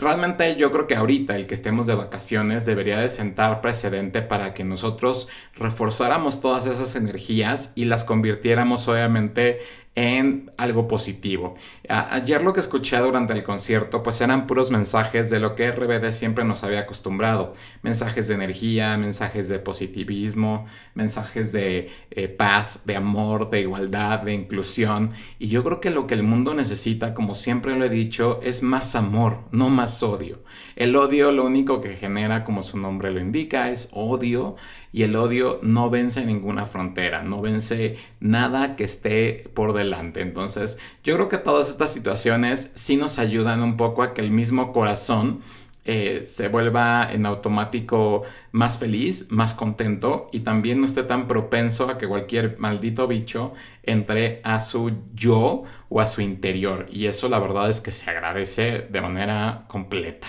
Realmente 0.00 0.56
yo 0.56 0.72
creo 0.72 0.86
que 0.86 0.96
ahorita 0.96 1.36
el 1.36 1.46
que 1.46 1.52
estemos 1.52 1.86
de 1.86 1.94
vacaciones 1.94 2.64
debería 2.64 2.98
de 2.98 3.10
sentar 3.10 3.60
precedente 3.60 4.22
para 4.22 4.54
que 4.54 4.64
nosotros 4.64 5.28
reforzáramos 5.58 6.40
todas 6.40 6.64
esas 6.64 6.96
energías 6.96 7.74
y 7.74 7.84
las 7.84 8.04
convirtiéramos 8.04 8.88
obviamente 8.88 9.58
en 9.96 10.52
algo 10.56 10.86
positivo. 10.86 11.56
ayer 11.88 12.42
lo 12.42 12.52
que 12.52 12.60
escuché 12.60 12.96
durante 12.98 13.32
el 13.32 13.42
concierto 13.42 14.02
pues 14.02 14.20
eran 14.20 14.46
puros 14.46 14.70
mensajes 14.70 15.30
de 15.30 15.40
lo 15.40 15.56
que 15.56 15.70
RBD 15.72 16.10
siempre 16.10 16.44
nos 16.44 16.62
había 16.62 16.80
acostumbrado. 16.80 17.52
Mensajes 17.82 18.28
de 18.28 18.34
energía, 18.34 18.96
mensajes 18.96 19.48
de 19.48 19.58
positivismo, 19.58 20.66
mensajes 20.94 21.52
de 21.52 21.90
eh, 22.12 22.28
paz, 22.28 22.86
de 22.86 22.96
amor, 22.96 23.50
de 23.50 23.60
igualdad, 23.60 24.20
de 24.22 24.32
inclusión. 24.32 25.10
Y 25.38 25.48
yo 25.48 25.64
creo 25.64 25.80
que 25.80 25.90
lo 25.90 26.06
que 26.06 26.14
el 26.14 26.22
mundo 26.22 26.54
necesita, 26.54 27.12
como 27.12 27.34
siempre 27.34 27.76
lo 27.76 27.84
he 27.84 27.90
dicho, 27.90 28.40
es 28.42 28.62
más 28.62 28.94
amor, 28.94 29.40
no 29.50 29.70
más 29.70 29.89
odio. 30.02 30.42
El 30.76 30.96
odio 30.96 31.32
lo 31.32 31.44
único 31.44 31.80
que 31.80 31.94
genera, 31.94 32.44
como 32.44 32.62
su 32.62 32.78
nombre 32.78 33.10
lo 33.10 33.20
indica, 33.20 33.70
es 33.70 33.90
odio 33.92 34.56
y 34.92 35.02
el 35.02 35.14
odio 35.16 35.58
no 35.62 35.90
vence 35.90 36.24
ninguna 36.24 36.64
frontera, 36.64 37.22
no 37.22 37.40
vence 37.40 37.96
nada 38.20 38.76
que 38.76 38.84
esté 38.84 39.50
por 39.54 39.72
delante. 39.72 40.20
Entonces, 40.20 40.78
yo 41.04 41.14
creo 41.14 41.28
que 41.28 41.38
todas 41.38 41.68
estas 41.68 41.92
situaciones 41.92 42.72
sí 42.74 42.96
nos 42.96 43.18
ayudan 43.18 43.62
un 43.62 43.76
poco 43.76 44.02
a 44.02 44.14
que 44.14 44.20
el 44.22 44.30
mismo 44.30 44.72
corazón 44.72 45.40
eh, 45.84 46.22
se 46.24 46.48
vuelva 46.48 47.10
en 47.10 47.24
automático 47.26 48.22
más 48.52 48.78
feliz, 48.78 49.28
más 49.30 49.54
contento 49.54 50.28
y 50.32 50.40
también 50.40 50.80
no 50.80 50.86
esté 50.86 51.02
tan 51.02 51.26
propenso 51.26 51.88
a 51.88 51.96
que 51.96 52.06
cualquier 52.06 52.58
maldito 52.58 53.06
bicho 53.06 53.54
entre 53.82 54.40
a 54.44 54.60
su 54.60 54.92
yo 55.14 55.62
o 55.88 56.00
a 56.00 56.06
su 56.06 56.20
interior. 56.20 56.86
Y 56.90 57.06
eso 57.06 57.28
la 57.28 57.38
verdad 57.38 57.70
es 57.70 57.80
que 57.80 57.92
se 57.92 58.10
agradece 58.10 58.86
de 58.90 59.00
manera 59.00 59.64
completa. 59.68 60.28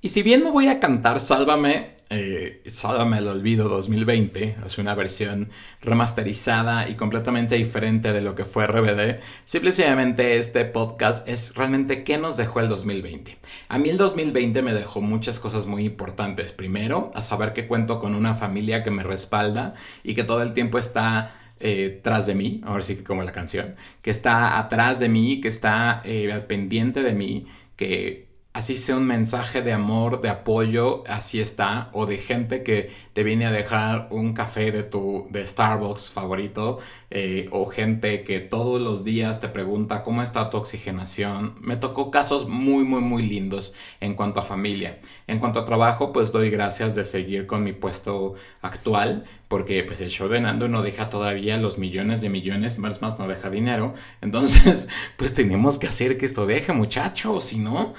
Y 0.00 0.08
si 0.08 0.22
bien 0.22 0.42
no 0.42 0.52
voy 0.52 0.68
a 0.68 0.80
cantar 0.80 1.20
Sálvame, 1.20 1.94
eh, 2.10 2.60
Sálvame 2.66 3.18
el 3.18 3.28
Olvido 3.28 3.68
2020, 3.68 4.56
es 4.66 4.78
una 4.78 4.96
versión 4.96 5.48
remasterizada 5.80 6.88
y 6.88 6.96
completamente 6.96 7.54
diferente 7.54 8.12
de 8.12 8.20
lo 8.20 8.34
que 8.34 8.44
fue 8.44 8.66
RBD, 8.66 9.20
simplemente 9.44 10.36
este 10.36 10.64
podcast 10.64 11.26
es 11.28 11.54
realmente 11.54 12.02
qué 12.02 12.18
nos 12.18 12.36
dejó 12.36 12.60
el 12.60 12.68
2020. 12.68 13.38
A 13.68 13.78
mí 13.78 13.88
el 13.88 13.96
2020 13.96 14.60
me 14.62 14.74
dejó 14.74 15.00
muchas 15.00 15.38
cosas 15.38 15.66
muy 15.66 15.84
importantes. 15.84 16.52
Primero, 16.52 17.12
a 17.14 17.22
saber 17.22 17.52
que 17.52 17.68
cuento 17.68 18.00
con 18.00 18.16
una 18.16 18.34
familia 18.34 18.82
que 18.82 18.90
me 18.90 19.04
respalda 19.04 19.74
y 20.02 20.14
que 20.14 20.24
todo 20.24 20.42
el 20.42 20.52
tiempo 20.52 20.78
está 20.78 21.32
eh, 21.60 22.00
tras 22.02 22.26
de 22.26 22.34
mí, 22.34 22.60
ahora 22.64 22.82
sí 22.82 22.96
que 22.96 23.04
como 23.04 23.22
la 23.22 23.32
canción, 23.32 23.76
que 24.02 24.10
está 24.10 24.58
atrás 24.58 24.98
de 24.98 25.08
mí, 25.08 25.40
que 25.40 25.48
está 25.48 26.02
eh, 26.04 26.44
pendiente 26.48 27.02
de 27.02 27.12
mí, 27.12 27.46
que 27.76 28.29
así 28.60 28.76
sea 28.76 28.98
un 28.98 29.06
mensaje 29.06 29.62
de 29.62 29.72
amor, 29.72 30.20
de 30.20 30.28
apoyo, 30.28 31.02
así 31.08 31.40
está, 31.40 31.88
o 31.94 32.04
de 32.04 32.18
gente 32.18 32.62
que 32.62 32.90
te 33.14 33.22
viene 33.22 33.46
a 33.46 33.50
dejar 33.50 34.08
un 34.10 34.34
café 34.34 34.70
de 34.70 34.82
tu 34.82 35.26
de 35.30 35.46
Starbucks 35.46 36.10
favorito, 36.10 36.78
eh, 37.08 37.48
o 37.52 37.64
gente 37.64 38.22
que 38.22 38.38
todos 38.38 38.78
los 38.78 39.02
días 39.02 39.40
te 39.40 39.48
pregunta 39.48 40.02
cómo 40.02 40.22
está 40.22 40.50
tu 40.50 40.58
oxigenación. 40.58 41.54
Me 41.62 41.78
tocó 41.78 42.10
casos 42.10 42.50
muy, 42.50 42.84
muy, 42.84 43.00
muy 43.00 43.22
lindos 43.22 43.74
en 43.98 44.12
cuanto 44.12 44.40
a 44.40 44.42
familia. 44.42 45.00
En 45.26 45.38
cuanto 45.38 45.60
a 45.60 45.64
trabajo, 45.64 46.12
pues 46.12 46.30
doy 46.30 46.50
gracias 46.50 46.94
de 46.94 47.04
seguir 47.04 47.46
con 47.46 47.62
mi 47.62 47.72
puesto 47.72 48.34
actual, 48.60 49.24
porque 49.48 49.82
pues 49.82 50.00
el 50.00 50.10
show 50.10 50.28
de 50.28 50.40
Nando 50.40 50.68
no 50.68 50.80
deja 50.80 51.10
todavía 51.10 51.56
los 51.56 51.76
millones 51.76 52.20
de 52.20 52.28
millones, 52.28 52.78
más 52.78 53.02
más 53.02 53.18
no 53.18 53.26
deja 53.26 53.50
dinero, 53.50 53.94
entonces 54.20 54.88
pues 55.16 55.34
tenemos 55.34 55.78
que 55.78 55.88
hacer 55.88 56.18
que 56.18 56.26
esto 56.26 56.46
deje 56.46 56.72
muchachos, 56.72 57.46
si 57.46 57.58
no, 57.58 57.94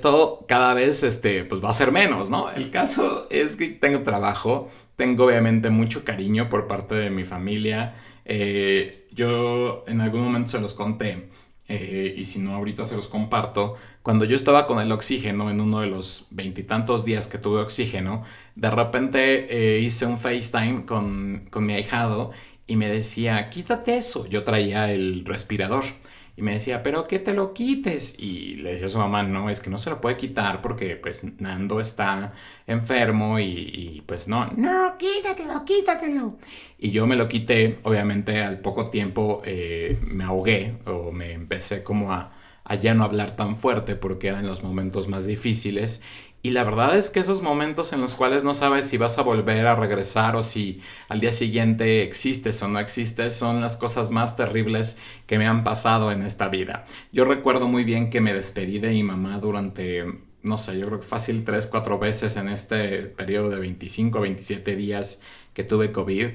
esto 0.00 0.46
cada 0.48 0.72
vez 0.72 1.02
este, 1.02 1.44
pues 1.44 1.62
va 1.62 1.68
a 1.68 1.74
ser 1.74 1.92
menos, 1.92 2.30
¿no? 2.30 2.50
El 2.50 2.70
caso 2.70 3.26
es 3.28 3.56
que 3.56 3.68
tengo 3.68 4.02
trabajo, 4.02 4.70
tengo 4.96 5.26
obviamente 5.26 5.68
mucho 5.68 6.04
cariño 6.04 6.48
por 6.48 6.66
parte 6.66 6.94
de 6.94 7.10
mi 7.10 7.24
familia, 7.24 7.94
eh, 8.24 9.06
yo 9.12 9.84
en 9.86 10.00
algún 10.00 10.22
momento 10.22 10.48
se 10.48 10.60
los 10.60 10.72
conté, 10.72 11.28
eh, 11.68 12.14
y 12.16 12.24
si 12.24 12.38
no 12.38 12.54
ahorita 12.54 12.84
se 12.84 12.96
los 12.96 13.08
comparto, 13.08 13.74
cuando 14.02 14.24
yo 14.24 14.36
estaba 14.36 14.66
con 14.66 14.80
el 14.80 14.90
oxígeno 14.90 15.50
en 15.50 15.60
uno 15.60 15.80
de 15.80 15.88
los 15.88 16.28
veintitantos 16.30 17.04
días 17.04 17.28
que 17.28 17.36
tuve 17.36 17.60
oxígeno, 17.60 18.24
de 18.54 18.70
repente 18.70 19.20
eh, 19.50 19.80
hice 19.80 20.06
un 20.06 20.16
FaceTime 20.16 20.86
con, 20.86 21.44
con 21.50 21.66
mi 21.66 21.74
ahijado 21.74 22.30
y 22.66 22.76
me 22.76 22.88
decía, 22.88 23.50
quítate 23.50 23.98
eso. 23.98 24.26
Yo 24.28 24.44
traía 24.44 24.92
el 24.92 25.26
respirador. 25.26 25.84
Y 26.40 26.42
me 26.42 26.52
decía, 26.52 26.82
pero 26.82 27.06
que 27.06 27.18
te 27.18 27.34
lo 27.34 27.52
quites. 27.52 28.18
Y 28.18 28.54
le 28.54 28.70
decía 28.70 28.86
a 28.86 28.88
su 28.88 28.96
mamá, 28.96 29.22
no, 29.22 29.50
es 29.50 29.60
que 29.60 29.68
no 29.68 29.76
se 29.76 29.90
lo 29.90 30.00
puede 30.00 30.16
quitar 30.16 30.62
porque 30.62 30.96
pues 30.96 31.22
Nando 31.38 31.80
está 31.80 32.32
enfermo 32.66 33.38
y, 33.38 34.02
pues 34.06 34.26
no, 34.26 34.46
no, 34.56 34.96
quítatelo, 34.96 35.62
quítatelo. 35.66 36.38
Y 36.78 36.92
yo 36.92 37.06
me 37.06 37.14
lo 37.14 37.28
quité, 37.28 37.78
obviamente 37.82 38.42
al 38.42 38.60
poco 38.60 38.88
tiempo 38.88 39.42
eh, 39.44 39.98
me 40.06 40.24
ahogué 40.24 40.78
o 40.86 41.12
me 41.12 41.34
empecé 41.34 41.82
como 41.82 42.10
a, 42.10 42.32
a 42.64 42.76
no 42.94 43.04
hablar 43.04 43.36
tan 43.36 43.56
fuerte 43.56 43.96
porque 43.96 44.28
eran 44.28 44.46
los 44.46 44.62
momentos 44.62 45.08
más 45.08 45.26
difíciles 45.26 46.02
y 46.42 46.50
la 46.50 46.64
verdad 46.64 46.96
es 46.96 47.10
que 47.10 47.20
esos 47.20 47.42
momentos 47.42 47.92
en 47.92 48.00
los 48.00 48.14
cuales 48.14 48.44
no 48.44 48.54
sabes 48.54 48.86
si 48.86 48.96
vas 48.96 49.18
a 49.18 49.22
volver 49.22 49.66
a 49.66 49.76
regresar 49.76 50.36
o 50.36 50.42
si 50.42 50.80
al 51.10 51.20
día 51.20 51.32
siguiente 51.32 52.02
existes 52.02 52.62
o 52.62 52.68
no 52.68 52.78
existes 52.80 53.36
son 53.36 53.60
las 53.60 53.76
cosas 53.76 54.10
más 54.10 54.36
terribles 54.36 54.98
que 55.26 55.36
me 55.36 55.46
han 55.46 55.64
pasado 55.64 56.10
en 56.12 56.22
esta 56.22 56.48
vida. 56.48 56.86
Yo 57.12 57.26
recuerdo 57.26 57.68
muy 57.68 57.84
bien 57.84 58.08
que 58.08 58.22
me 58.22 58.32
despedí 58.32 58.78
de 58.78 58.88
mi 58.88 59.02
mamá 59.02 59.38
durante, 59.38 60.06
no 60.42 60.56
sé, 60.56 60.78
yo 60.78 60.86
creo 60.86 61.00
que 61.00 61.06
fácil 61.06 61.44
3, 61.44 61.66
4 61.66 61.98
veces 61.98 62.36
en 62.36 62.48
este 62.48 63.02
periodo 63.02 63.50
de 63.50 63.58
25, 63.58 64.20
27 64.20 64.76
días 64.76 65.20
que 65.52 65.62
tuve 65.62 65.92
COVID 65.92 66.28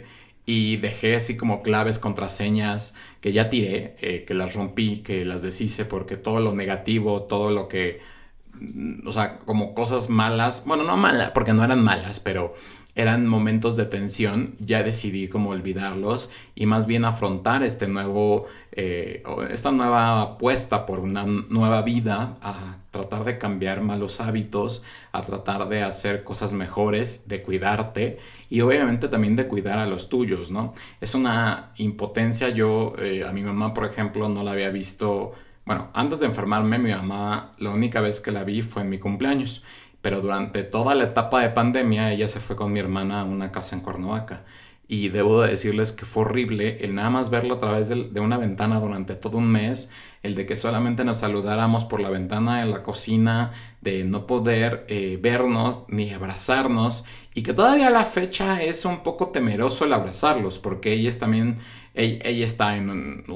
y 0.46 0.78
dejé 0.78 1.16
así 1.16 1.38
como 1.38 1.62
claves, 1.62 2.00
contraseñas 2.00 2.96
que 3.22 3.32
ya 3.32 3.50
tiré, 3.50 3.96
eh, 4.02 4.25
que 4.28 4.34
las 4.34 4.54
rompí, 4.54 5.02
que 5.02 5.25
las 5.25 5.42
deshice 5.42 5.86
porque 5.86 6.18
todo 6.18 6.40
lo 6.40 6.54
negativo, 6.54 7.24
todo 7.24 7.52
lo 7.52 7.68
que 7.68 8.00
o 9.06 9.12
sea, 9.12 9.38
como 9.40 9.74
cosas 9.74 10.10
malas, 10.10 10.64
bueno, 10.66 10.84
no 10.84 10.98
malas, 10.98 11.32
porque 11.32 11.54
no 11.54 11.64
eran 11.64 11.84
malas, 11.84 12.20
pero 12.20 12.56
eran 12.96 13.28
momentos 13.28 13.75
de 13.75 13.86
tensión, 13.86 14.56
ya 14.60 14.82
decidí 14.82 15.28
como 15.28 15.50
olvidarlos 15.50 16.32
y 16.56 16.66
más 16.66 16.88
bien 16.88 17.04
afrontar 17.04 17.62
este 17.62 17.88
nuevo, 17.88 18.46
eh, 18.72 19.22
esta 19.52 19.72
nueva 19.72 20.22
apuesta 20.22 20.86
por 20.86 21.00
una 21.00 21.25
nueva 21.25 21.82
vida, 21.82 22.38
a 22.42 22.78
tratar 22.92 23.25
de 23.25 23.38
cambiar 23.38 23.82
malos 23.82 24.22
hábitos, 24.22 24.84
a 25.12 25.20
tratar 25.22 25.68
de 25.68 25.84
hacer 25.84 26.24
cosas 26.24 26.54
mejores, 26.54 27.28
de 27.28 27.42
cuidarte 27.42 28.18
y 28.50 28.62
obviamente 28.62 29.10
también 29.10 29.36
de 29.36 29.48
cuidar 29.48 29.78
a 29.78 29.86
los 29.86 30.08
tuyos, 30.08 30.50
¿no? 30.50 30.74
Es 31.02 31.14
una 31.16 31.74
impotencia, 31.75 32.48
yo 32.50 32.94
eh, 32.98 33.25
a 33.28 33.34
mi 33.34 33.44
mamá, 33.44 33.74
por 33.74 33.86
ejemplo, 33.86 34.30
no 34.30 34.44
la 34.44 34.52
había 34.52 34.70
visto. 34.70 35.34
Bueno, 35.66 35.90
antes 35.94 36.22
de 36.22 36.28
enfermarme, 36.28 36.78
mi 36.78 36.92
mamá, 36.92 37.52
la 37.58 37.72
única 37.72 38.00
vez 38.00 38.22
que 38.22 38.32
la 38.32 38.46
vi 38.46 38.62
fue 38.62 38.84
en 38.84 38.90
mi 38.90 39.00
cumpleaños, 39.00 39.66
pero 40.06 40.22
durante 40.22 40.62
toda 40.62 40.94
la 40.94 41.06
etapa 41.06 41.42
de 41.42 41.50
pandemia, 41.50 42.14
ella 42.14 42.28
se 42.28 42.40
fue 42.40 42.56
con 42.56 42.72
mi 42.72 42.80
hermana 42.80 43.22
a 43.22 43.24
una 43.24 43.52
casa 43.52 43.76
en 43.76 43.82
Cuernavaca. 43.82 44.44
Y 44.88 45.10
debo 45.10 45.42
de 45.42 45.50
decirles 45.50 45.94
que 45.94 46.06
fue 46.06 46.26
horrible 46.26 46.78
el 46.86 46.94
nada 46.94 47.10
más 47.10 47.32
verlo 47.32 47.56
a 47.56 47.60
través 47.60 47.90
de, 47.90 48.20
una 48.20 48.38
ventana 48.38 48.80
durante 48.80 49.16
todo 49.16 49.40
un 49.40 49.52
mes, 49.52 49.92
el 50.22 50.36
de 50.36 50.46
que 50.46 50.56
solamente 50.56 51.04
nos 51.06 51.18
saludáramos 51.18 51.86
por 51.86 52.02
la 52.02 52.12
ventana 52.12 52.60
de 52.60 52.68
la 52.68 52.84
cocina, 52.84 53.50
de 53.82 54.04
no 54.04 54.28
poder 54.28 54.86
eh, 54.90 55.18
vernos 55.20 55.86
ni 55.88 56.14
abrazarnos, 56.14 57.06
y 57.34 57.42
que 57.42 57.54
todavía 57.54 57.88
a 57.88 57.90
la 57.90 58.06
fecha 58.06 58.62
es 58.62 58.86
un 58.86 59.02
poco 59.02 59.30
temeroso 59.30 59.86
el 59.86 59.94
abrazarlos, 59.94 60.60
porque 60.60 60.94
ellas 60.94 61.18
también 61.18 61.56
ella, 61.96 62.46
está 62.46 62.75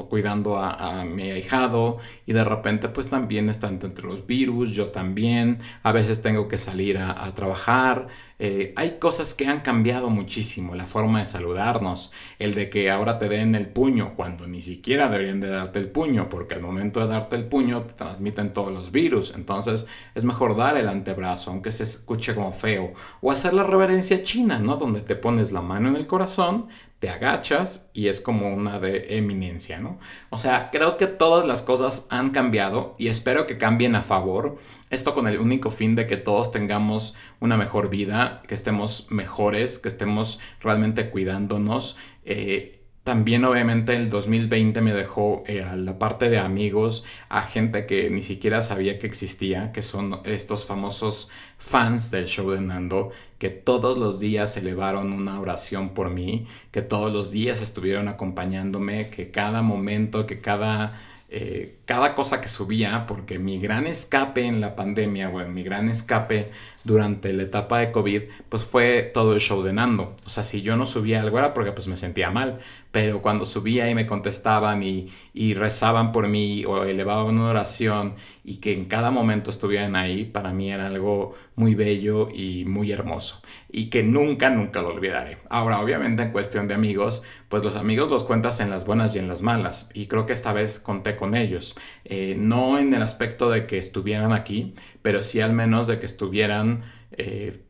cuidando 0.09 0.57
a, 0.57 1.05
mi 1.05 1.31
ahijado 1.31 1.97
y 2.25 2.33
de 2.33 2.43
repente 2.43 2.89
pues 2.89 3.09
también 3.09 3.49
están 3.49 3.79
entre 3.81 4.05
los 4.05 4.25
virus, 4.27 4.73
yo 4.73 4.89
también, 4.89 5.59
a 5.83 5.91
veces 5.91 6.21
tengo 6.21 6.47
que 6.47 6.57
salir 6.57 6.97
a, 6.97 7.33
trabajar, 7.33 8.07
eh, 8.37 8.73
hay 8.75 8.97
cosas 8.99 9.35
que 9.35 9.47
han 9.47 9.61
cambiado 9.61 10.09
muchísimo, 10.09 10.75
la 10.75 10.85
forma 10.85 11.19
de 11.19 11.25
saludarnos, 11.25 12.11
el 12.37 12.53
de 12.53 12.69
que 12.69 12.89
ahora 12.89 13.17
te 13.17 13.29
den 13.29 13.55
el 13.55 13.67
puño 13.67 14.13
cuando 14.15 14.47
ni 14.47 14.61
siquiera 14.61 15.09
deberían 15.09 15.39
de 15.39 15.49
darte 15.49 15.79
el 15.79 15.89
puño 15.89 16.29
porque 16.29 16.55
al 16.55 16.61
momento 16.61 16.99
de 17.01 17.07
darte 17.07 17.35
el 17.35 17.45
puño 17.45 17.83
te 17.83 17.93
transmiten 17.93 18.53
todos 18.53 18.71
los 18.71 18.91
virus. 18.91 19.33
Entonces 19.35 19.87
es 20.15 20.23
mejor 20.23 20.55
dar 20.55 20.77
el 20.77 20.87
antebrazo, 20.87 21.51
aunque 21.51 21.71
se 21.71 21.83
escuche 21.83 22.35
como 22.35 22.51
feo. 22.51 22.93
O 23.21 23.31
hacer 23.31 23.53
la 23.53 23.63
reverencia 23.63 24.23
china, 24.23 24.59
¿no? 24.59 24.77
Donde 24.77 25.01
te 25.01 25.15
pones 25.15 25.51
la 25.51 25.61
mano 25.61 25.89
en 25.89 25.95
el 25.95 26.07
corazón, 26.07 26.67
te 26.99 27.09
agachas 27.09 27.89
y 27.93 28.09
es 28.09 28.19
como 28.19 28.53
una 28.53 28.79
de 28.79 29.17
eminencia, 29.17 29.79
¿no? 29.79 29.99
O 30.29 30.37
sea, 30.37 30.69
creo 30.69 30.97
que 30.97 31.07
todas 31.07 31.45
las 31.45 31.61
cosas 31.61 32.07
han 32.09 32.31
cambiado 32.31 32.93
y 32.97 33.07
espero 33.07 33.47
que 33.47 33.57
cambien 33.57 33.95
a 33.95 34.01
favor. 34.01 34.57
Esto 34.89 35.13
con 35.13 35.27
el 35.27 35.39
único 35.39 35.71
fin 35.71 35.95
de 35.95 36.07
que 36.07 36.17
todos 36.17 36.51
tengamos 36.51 37.15
una 37.39 37.55
mejor 37.55 37.89
vida, 37.89 38.43
que 38.47 38.53
estemos 38.53 39.07
mejores, 39.11 39.79
que 39.79 39.87
estemos 39.87 40.41
realmente 40.59 41.09
cuidándonos. 41.09 41.97
Eh, 42.25 42.78
también 43.09 43.43
obviamente 43.43 43.95
el 43.95 44.07
2020 44.07 44.81
me 44.81 44.93
dejó 44.93 45.43
eh, 45.47 45.63
a 45.63 45.75
la 45.75 45.97
parte 45.97 46.29
de 46.29 46.37
amigos, 46.37 47.05
a 47.27 47.41
gente 47.41 47.87
que 47.87 48.07
ni 48.11 48.21
siquiera 48.21 48.61
sabía 48.61 48.99
que 48.99 49.07
existía, 49.07 49.71
que 49.71 49.81
son 49.81 50.19
estos 50.25 50.67
famosos 50.67 51.31
fans 51.57 52.11
del 52.11 52.27
show 52.27 52.51
de 52.51 52.61
Nando, 52.61 53.09
que 53.39 53.49
todos 53.49 53.97
los 53.97 54.19
días 54.19 54.55
elevaron 54.57 55.11
una 55.11 55.39
oración 55.39 55.95
por 55.95 56.11
mí, 56.11 56.45
que 56.69 56.83
todos 56.83 57.11
los 57.11 57.31
días 57.31 57.63
estuvieron 57.63 58.09
acompañándome, 58.09 59.09
que 59.09 59.31
cada 59.31 59.63
momento, 59.63 60.27
que 60.27 60.39
cada 60.39 61.01
eh, 61.29 61.78
cada 61.89 62.13
cosa 62.13 62.39
que 62.39 62.49
subía, 62.49 63.07
porque 63.07 63.39
mi 63.39 63.59
gran 63.59 63.87
escape 63.87 64.45
en 64.45 64.61
la 64.61 64.75
pandemia, 64.75 65.29
o 65.29 65.39
mi 65.47 65.63
gran 65.63 65.89
escape 65.89 66.51
durante 66.83 67.33
la 67.33 67.43
etapa 67.43 67.79
de 67.79 67.91
COVID, 67.91 68.21
pues 68.47 68.63
fue 68.63 69.09
todo 69.11 69.33
el 69.33 69.39
show 69.39 69.63
de 69.63 69.73
Nando. 69.73 70.15
O 70.23 70.29
sea, 70.29 70.43
si 70.43 70.61
yo 70.61 70.75
no 70.75 70.85
subía 70.85 71.19
algo 71.19 71.39
era 71.39 71.53
porque 71.53 71.71
pues 71.71 71.87
me 71.87 71.95
sentía 71.95 72.29
mal, 72.29 72.59
pero 72.91 73.21
cuando 73.21 73.45
subía 73.45 73.89
y 73.89 73.95
me 73.95 74.05
contestaban 74.05 74.83
y, 74.83 75.09
y 75.33 75.55
rezaban 75.55 76.11
por 76.11 76.27
mí 76.27 76.63
o 76.65 76.83
elevaban 76.83 77.27
una 77.35 77.49
oración 77.49 78.15
y 78.43 78.57
que 78.57 78.73
en 78.73 78.85
cada 78.85 79.11
momento 79.11 79.49
estuvieran 79.49 79.95
ahí, 79.95 80.25
para 80.25 80.51
mí 80.51 80.71
era 80.71 80.87
algo 80.87 81.35
muy 81.55 81.75
bello 81.75 82.29
y 82.33 82.65
muy 82.65 82.91
hermoso 82.91 83.41
y 83.71 83.89
que 83.89 84.01
nunca, 84.01 84.49
nunca 84.49 84.81
lo 84.81 84.89
olvidaré. 84.89 85.37
Ahora, 85.49 85.81
obviamente 85.81 86.23
en 86.23 86.31
cuestión 86.31 86.67
de 86.67 86.73
amigos, 86.73 87.23
pues 87.49 87.63
los 87.63 87.75
amigos 87.75 88.09
los 88.09 88.23
cuentas 88.23 88.59
en 88.59 88.69
las 88.69 88.85
buenas 88.85 89.15
y 89.15 89.19
en 89.19 89.27
las 89.27 89.41
malas 89.41 89.89
y 89.93 90.07
creo 90.07 90.25
que 90.25 90.33
esta 90.33 90.53
vez 90.53 90.79
conté 90.79 91.15
con 91.15 91.35
ellos. 91.35 91.75
Eh, 92.05 92.35
no 92.37 92.77
en 92.77 92.93
el 92.93 93.01
aspecto 93.01 93.49
de 93.49 93.65
que 93.67 93.77
estuvieran 93.77 94.33
aquí, 94.33 94.73
pero 95.01 95.23
sí 95.23 95.41
al 95.41 95.53
menos 95.53 95.87
de 95.87 95.99
que 95.99 96.05
estuvieran... 96.05 96.83
Eh, 97.11 97.65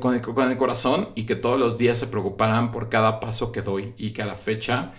con, 0.00 0.14
el, 0.14 0.56
corazón 0.56 1.08
y 1.16 1.24
que 1.24 1.34
todos 1.34 1.58
los 1.58 1.78
días 1.78 1.98
se 1.98 2.06
preocuparan 2.06 2.70
por 2.70 2.88
cada 2.88 3.18
paso 3.18 3.50
que 3.50 3.60
doy 3.60 3.92
y 3.96 4.10
que 4.10 4.22
a 4.22 4.26
la 4.26 4.36
fecha 4.36 4.92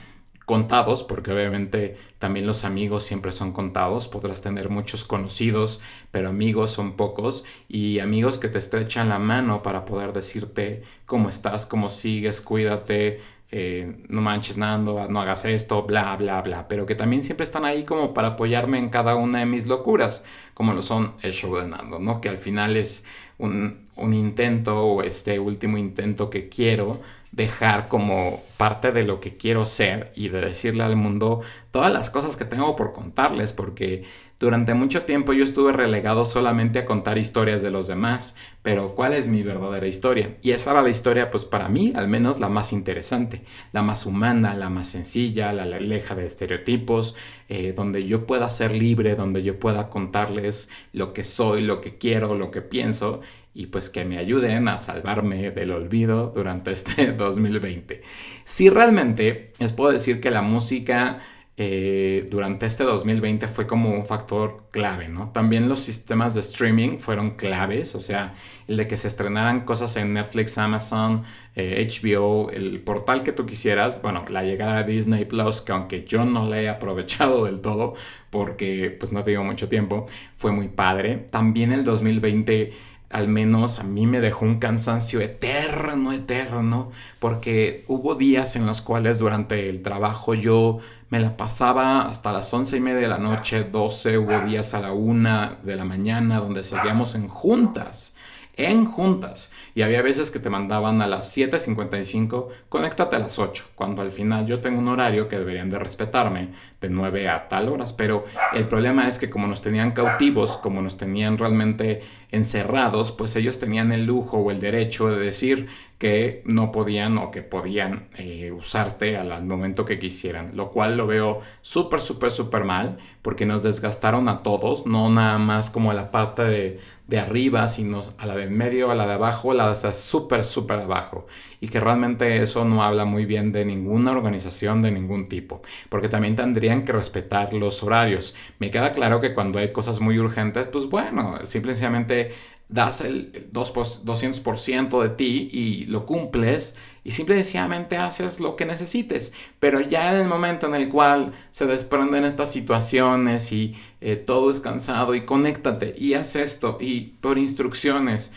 contados, 0.46 1.04
porque 1.04 1.32
obviamente 1.32 1.98
también 2.20 2.46
los 2.46 2.64
amigos 2.64 3.04
siempre 3.04 3.32
son 3.32 3.52
contados, 3.52 4.08
podrás 4.08 4.42
tener 4.42 4.70
muchos 4.70 5.04
conocidos, 5.04 5.82
pero 6.12 6.30
amigos 6.30 6.72
son 6.72 6.96
pocos 6.96 7.46
y 7.68 8.00
amigos 8.00 8.38
que 8.38 8.48
te 8.48 8.60
estrechan 8.60 9.10
la 9.10 9.20
mano 9.20 9.64
para 9.64 9.86
poder 9.86 10.14
decirte 10.14 10.84
cómo 11.06 11.30
estás, 11.30 11.66
cómo 11.66 11.90
sigues, 11.90 12.42
cuídate, 12.42 13.22
eh, 13.52 14.04
no 14.10 14.22
manches 14.22 14.58
Nando, 14.58 15.08
no 15.08 15.22
hagas 15.22 15.46
esto, 15.46 15.84
bla, 15.84 16.16
bla, 16.16 16.42
bla, 16.42 16.68
pero 16.68 16.86
que 16.86 16.96
también 16.96 17.24
siempre 17.24 17.44
están 17.44 17.66
ahí 17.66 17.84
como 17.84 18.14
para 18.14 18.30
apoyarme 18.30 18.80
en 18.80 18.90
cada 18.90 19.16
una 19.16 19.40
de 19.40 19.46
mis 19.46 19.68
locuras, 19.68 20.26
como 20.54 20.74
lo 20.74 20.82
son 20.82 21.14
el 21.22 21.34
show 21.34 21.56
de 21.56 21.68
Nando, 21.68 22.00
¿no? 22.00 22.22
Que 22.22 22.30
al 22.30 22.38
final 22.38 22.76
es 22.76 23.06
un, 23.38 23.88
un 23.96 24.14
intento 24.14 24.84
o 24.84 25.04
este 25.04 25.40
último 25.40 25.78
intento 25.78 26.30
que 26.30 26.50
quiero 26.50 27.00
dejar 27.32 27.90
como 27.90 28.42
parte 28.56 28.92
de 28.92 29.04
lo 29.04 29.20
que 29.20 29.36
quiero 29.36 29.66
ser 29.66 30.14
y 30.16 30.30
de 30.30 30.40
decirle 30.40 30.84
al 30.84 30.96
mundo 30.96 31.42
todas 31.72 31.92
las 31.92 32.10
cosas 32.10 32.38
que 32.38 32.46
tengo 32.46 32.76
por 32.78 32.94
contarles, 32.94 33.52
porque 33.52 34.06
durante 34.40 34.74
mucho 34.74 35.04
tiempo 35.04 35.32
yo 35.32 35.44
estuve 35.44 35.72
relegado 35.72 36.26
solamente 36.26 36.80
a 36.80 36.86
contar 36.86 37.18
historias 37.18 37.62
de 37.62 37.72
los 37.72 37.88
demás, 37.88 38.36
pero 38.62 38.94
¿cuál 38.94 39.14
es 39.14 39.30
mi 39.30 39.44
verdadera 39.44 39.88
historia? 39.88 40.38
Y 40.42 40.52
esa 40.52 40.72
era 40.72 40.82
la 40.82 40.90
historia, 40.90 41.32
pues 41.32 41.46
para 41.46 41.70
mí, 41.70 41.94
al 41.96 42.10
menos 42.10 42.40
la 42.40 42.50
más 42.50 42.74
interesante, 42.74 43.44
la 43.72 43.82
más 43.82 44.06
humana, 44.06 44.54
la 44.54 44.70
más 44.70 44.90
sencilla, 44.90 45.54
la 45.54 45.66
leja 45.66 46.16
de 46.16 46.26
estereotipos, 46.26 47.16
eh, 47.48 47.74
donde 47.76 48.06
yo 48.06 48.26
pueda 48.26 48.50
ser 48.50 48.72
libre, 48.74 49.16
donde 49.16 49.42
yo 49.42 49.58
pueda 49.58 49.90
contarles 49.90 50.70
lo 50.92 51.14
que 51.14 51.24
soy, 51.24 51.62
lo 51.62 51.80
que 51.80 51.98
quiero, 51.98 52.36
lo 52.36 52.52
que 52.52 52.62
pienso 52.62 53.22
y 53.54 53.68
pues 53.68 53.90
que 53.90 54.04
me 54.04 54.18
ayuden 54.18 54.68
a 54.68 54.78
salvarme 54.78 55.50
del 55.52 55.72
olvido 55.72 56.32
durante 56.36 56.72
este 56.72 57.12
2020. 57.14 58.02
Si 58.44 58.70
realmente 58.70 59.54
les 59.60 59.72
puedo 59.72 59.94
decir 59.94 60.20
que 60.20 60.30
la 60.30 60.42
música 60.42 61.22
eh, 61.58 62.26
durante 62.30 62.66
este 62.66 62.84
2020 62.84 63.48
fue 63.48 63.66
como 63.66 63.92
un 63.92 64.06
factor 64.06 64.66
clave, 64.72 65.08
¿no? 65.08 65.30
También 65.32 65.70
los 65.70 65.80
sistemas 65.80 66.34
de 66.34 66.42
streaming 66.42 66.98
fueron 66.98 67.32
claves, 67.38 67.96
o 67.96 68.02
sea, 68.02 68.34
el 68.68 68.76
de 68.76 68.88
que 68.88 68.98
se 68.98 69.08
estrenaran 69.08 69.62
cosas 69.64 69.96
en 69.96 70.14
Netflix, 70.14 70.58
Amazon, 70.58 71.24
HBO, 71.56 72.52
eh, 72.52 72.58
el 72.58 72.82
portal 72.82 73.24
que 73.24 73.32
tú 73.32 73.46
quisieras, 73.46 74.02
bueno, 74.02 74.26
la 74.30 74.44
llegada 74.44 74.84
de 74.84 74.92
Disney 74.92 75.24
Plus, 75.24 75.62
que 75.62 75.72
aunque 75.72 76.04
yo 76.04 76.26
no 76.26 76.50
la 76.50 76.62
he 76.62 76.68
aprovechado 76.68 77.46
del 77.46 77.62
todo, 77.62 77.94
porque 78.30 78.94
pues 79.00 79.14
no 79.14 79.24
tengo 79.24 79.44
mucho 79.46 79.70
tiempo, 79.70 80.08
fue 80.34 80.52
muy 80.52 80.68
padre. 80.68 81.26
También 81.32 81.72
el 81.72 81.86
2020 81.86 82.74
al 83.10 83.30
menos 83.30 83.80
a 83.80 83.84
mí 83.84 84.08
me 84.08 84.20
dejó 84.20 84.44
un 84.44 84.60
cansancio 84.60 85.22
eterno, 85.22 86.12
eterno, 86.12 86.92
porque 87.20 87.84
hubo 87.88 88.16
días 88.16 88.58
en 88.58 88.66
los 88.66 88.82
cuales 88.82 89.20
durante 89.20 89.70
el 89.70 89.84
trabajo 89.84 90.34
yo 90.34 90.80
me 91.10 91.20
la 91.20 91.38
pasaba 91.38 92.08
hasta 92.08 92.32
las 92.32 92.54
once 92.54 92.78
y 92.78 92.82
media 92.82 93.02
de 93.02 93.08
la 93.08 93.18
noche, 93.18 93.64
12, 93.64 94.18
hubo 94.18 94.40
días 94.42 94.74
a 94.74 94.80
la 94.80 94.92
una 94.92 95.58
de 95.64 95.76
la 95.76 95.86
mañana 95.86 96.40
donde 96.40 96.64
seguíamos 96.64 97.16
en 97.16 97.28
juntas 97.28 98.16
en 98.58 98.86
juntas. 98.86 99.52
Y 99.74 99.82
había 99.82 100.02
veces 100.02 100.32
que 100.32 100.40
te 100.40 100.50
mandaban 100.50 101.02
a 101.02 101.08
las 101.08 101.38
7.55, 101.38 102.48
conéctate 102.70 103.16
a 103.16 103.20
las 103.20 103.40
8, 103.40 103.72
cuando 103.76 104.02
al 104.02 104.12
final 104.12 104.46
yo 104.46 104.60
tengo 104.60 104.80
un 104.80 104.88
horario 104.88 105.28
que 105.28 105.38
deberían 105.38 105.70
de 105.70 105.80
respetarme 105.80 106.50
de 106.80 106.90
9 106.90 107.30
a 107.30 107.48
tal 107.48 107.70
horas. 107.70 107.94
Pero 107.94 108.26
el 108.54 108.68
problema 108.68 109.08
es 109.08 109.20
que 109.20 109.30
como 109.30 109.48
nos 109.48 109.62
tenían 109.62 109.92
cautivos, 109.92 110.58
como 110.58 110.82
nos 110.82 110.98
tenían 110.98 111.38
realmente 111.38 112.02
encerrados, 112.36 113.12
pues 113.12 113.36
ellos 113.36 113.60
tenían 113.60 113.92
el 113.92 114.06
lujo 114.06 114.38
o 114.38 114.52
el 114.52 114.60
derecho 114.60 115.08
de 115.08 115.20
decir 115.20 115.68
que 115.98 116.44
no 116.46 116.72
podían 116.72 117.18
o 117.18 117.32
que 117.32 117.42
podían 117.42 118.10
eh, 118.18 118.52
usarte 118.52 119.18
al, 119.18 119.46
momento 119.46 119.86
que 119.86 119.98
quisieran, 119.98 120.56
lo 120.56 120.68
cual 120.68 120.98
lo 120.98 121.08
veo 121.08 121.40
súper, 121.62 122.02
súper, 122.02 122.32
súper 122.32 122.64
mal, 122.66 122.98
porque 123.22 123.46
nos 123.46 123.64
desgastaron 123.64 124.28
a 124.28 124.40
todos, 124.40 124.86
no 124.86 125.10
nada 125.10 125.38
más 125.38 125.72
como 125.72 125.94
la 125.94 126.12
parte 126.12 126.44
de, 126.44 126.80
de 127.08 127.20
arriba, 127.20 127.68
sino 127.68 128.02
a 128.18 128.26
la 128.26 128.36
de 128.36 128.48
medio, 128.48 128.92
a 128.92 128.96
la 128.96 129.08
de 129.08 129.14
abajo, 129.14 129.54
la 129.54 129.70
de 129.70 129.94
súper, 129.94 130.44
súper 130.44 130.80
abajo. 130.80 131.28
Y 131.66 131.68
que 131.68 131.80
realmente 131.80 132.44
eso 132.44 132.64
no 132.64 132.84
habla 132.84 133.06
muy 133.06 133.26
bien 133.26 133.52
de 133.52 133.66
ninguna 133.66 134.12
organización 134.12 134.84
de 134.84 134.92
ningún 134.92 135.26
tipo, 135.28 135.64
porque 135.90 136.10
también 136.10 136.36
tendrían 136.36 136.86
que 136.86 136.92
respetar 136.92 137.56
los 137.56 137.82
horarios. 137.82 138.36
Me 138.60 138.70
queda 138.70 138.92
claro 138.92 139.20
que 139.20 139.34
cuando 139.34 139.58
hay 139.58 139.74
cosas 139.74 140.00
muy 140.00 140.20
urgentes, 140.20 140.68
pues 140.68 140.86
bueno, 140.86 141.40
simplemente 141.44 142.34
das 142.70 143.02
el 143.02 143.50
200% 143.52 145.02
de 145.02 145.10
ti 145.10 145.50
y 145.52 145.86
lo 145.86 146.06
cumples 146.06 146.78
y 147.04 147.10
simplemente 147.10 147.98
haces 147.98 148.40
lo 148.40 148.56
que 148.56 148.66
necesites. 148.68 149.34
Pero 149.60 149.80
ya 149.80 150.14
en 150.14 150.22
el 150.22 150.28
momento 150.28 150.68
en 150.68 150.76
el 150.76 150.88
cual 150.88 151.34
se 151.50 151.66
desprenden 151.66 152.26
estas 152.26 152.52
situaciones 152.52 153.52
y 153.52 153.76
eh, 154.02 154.18
todo 154.18 154.52
es 154.52 154.60
cansado 154.60 155.16
y 155.16 155.26
conéctate 155.26 155.96
y 155.98 156.14
haz 156.14 156.36
esto 156.36 156.78
y 156.80 157.16
por 157.22 157.40
instrucciones. 157.40 158.36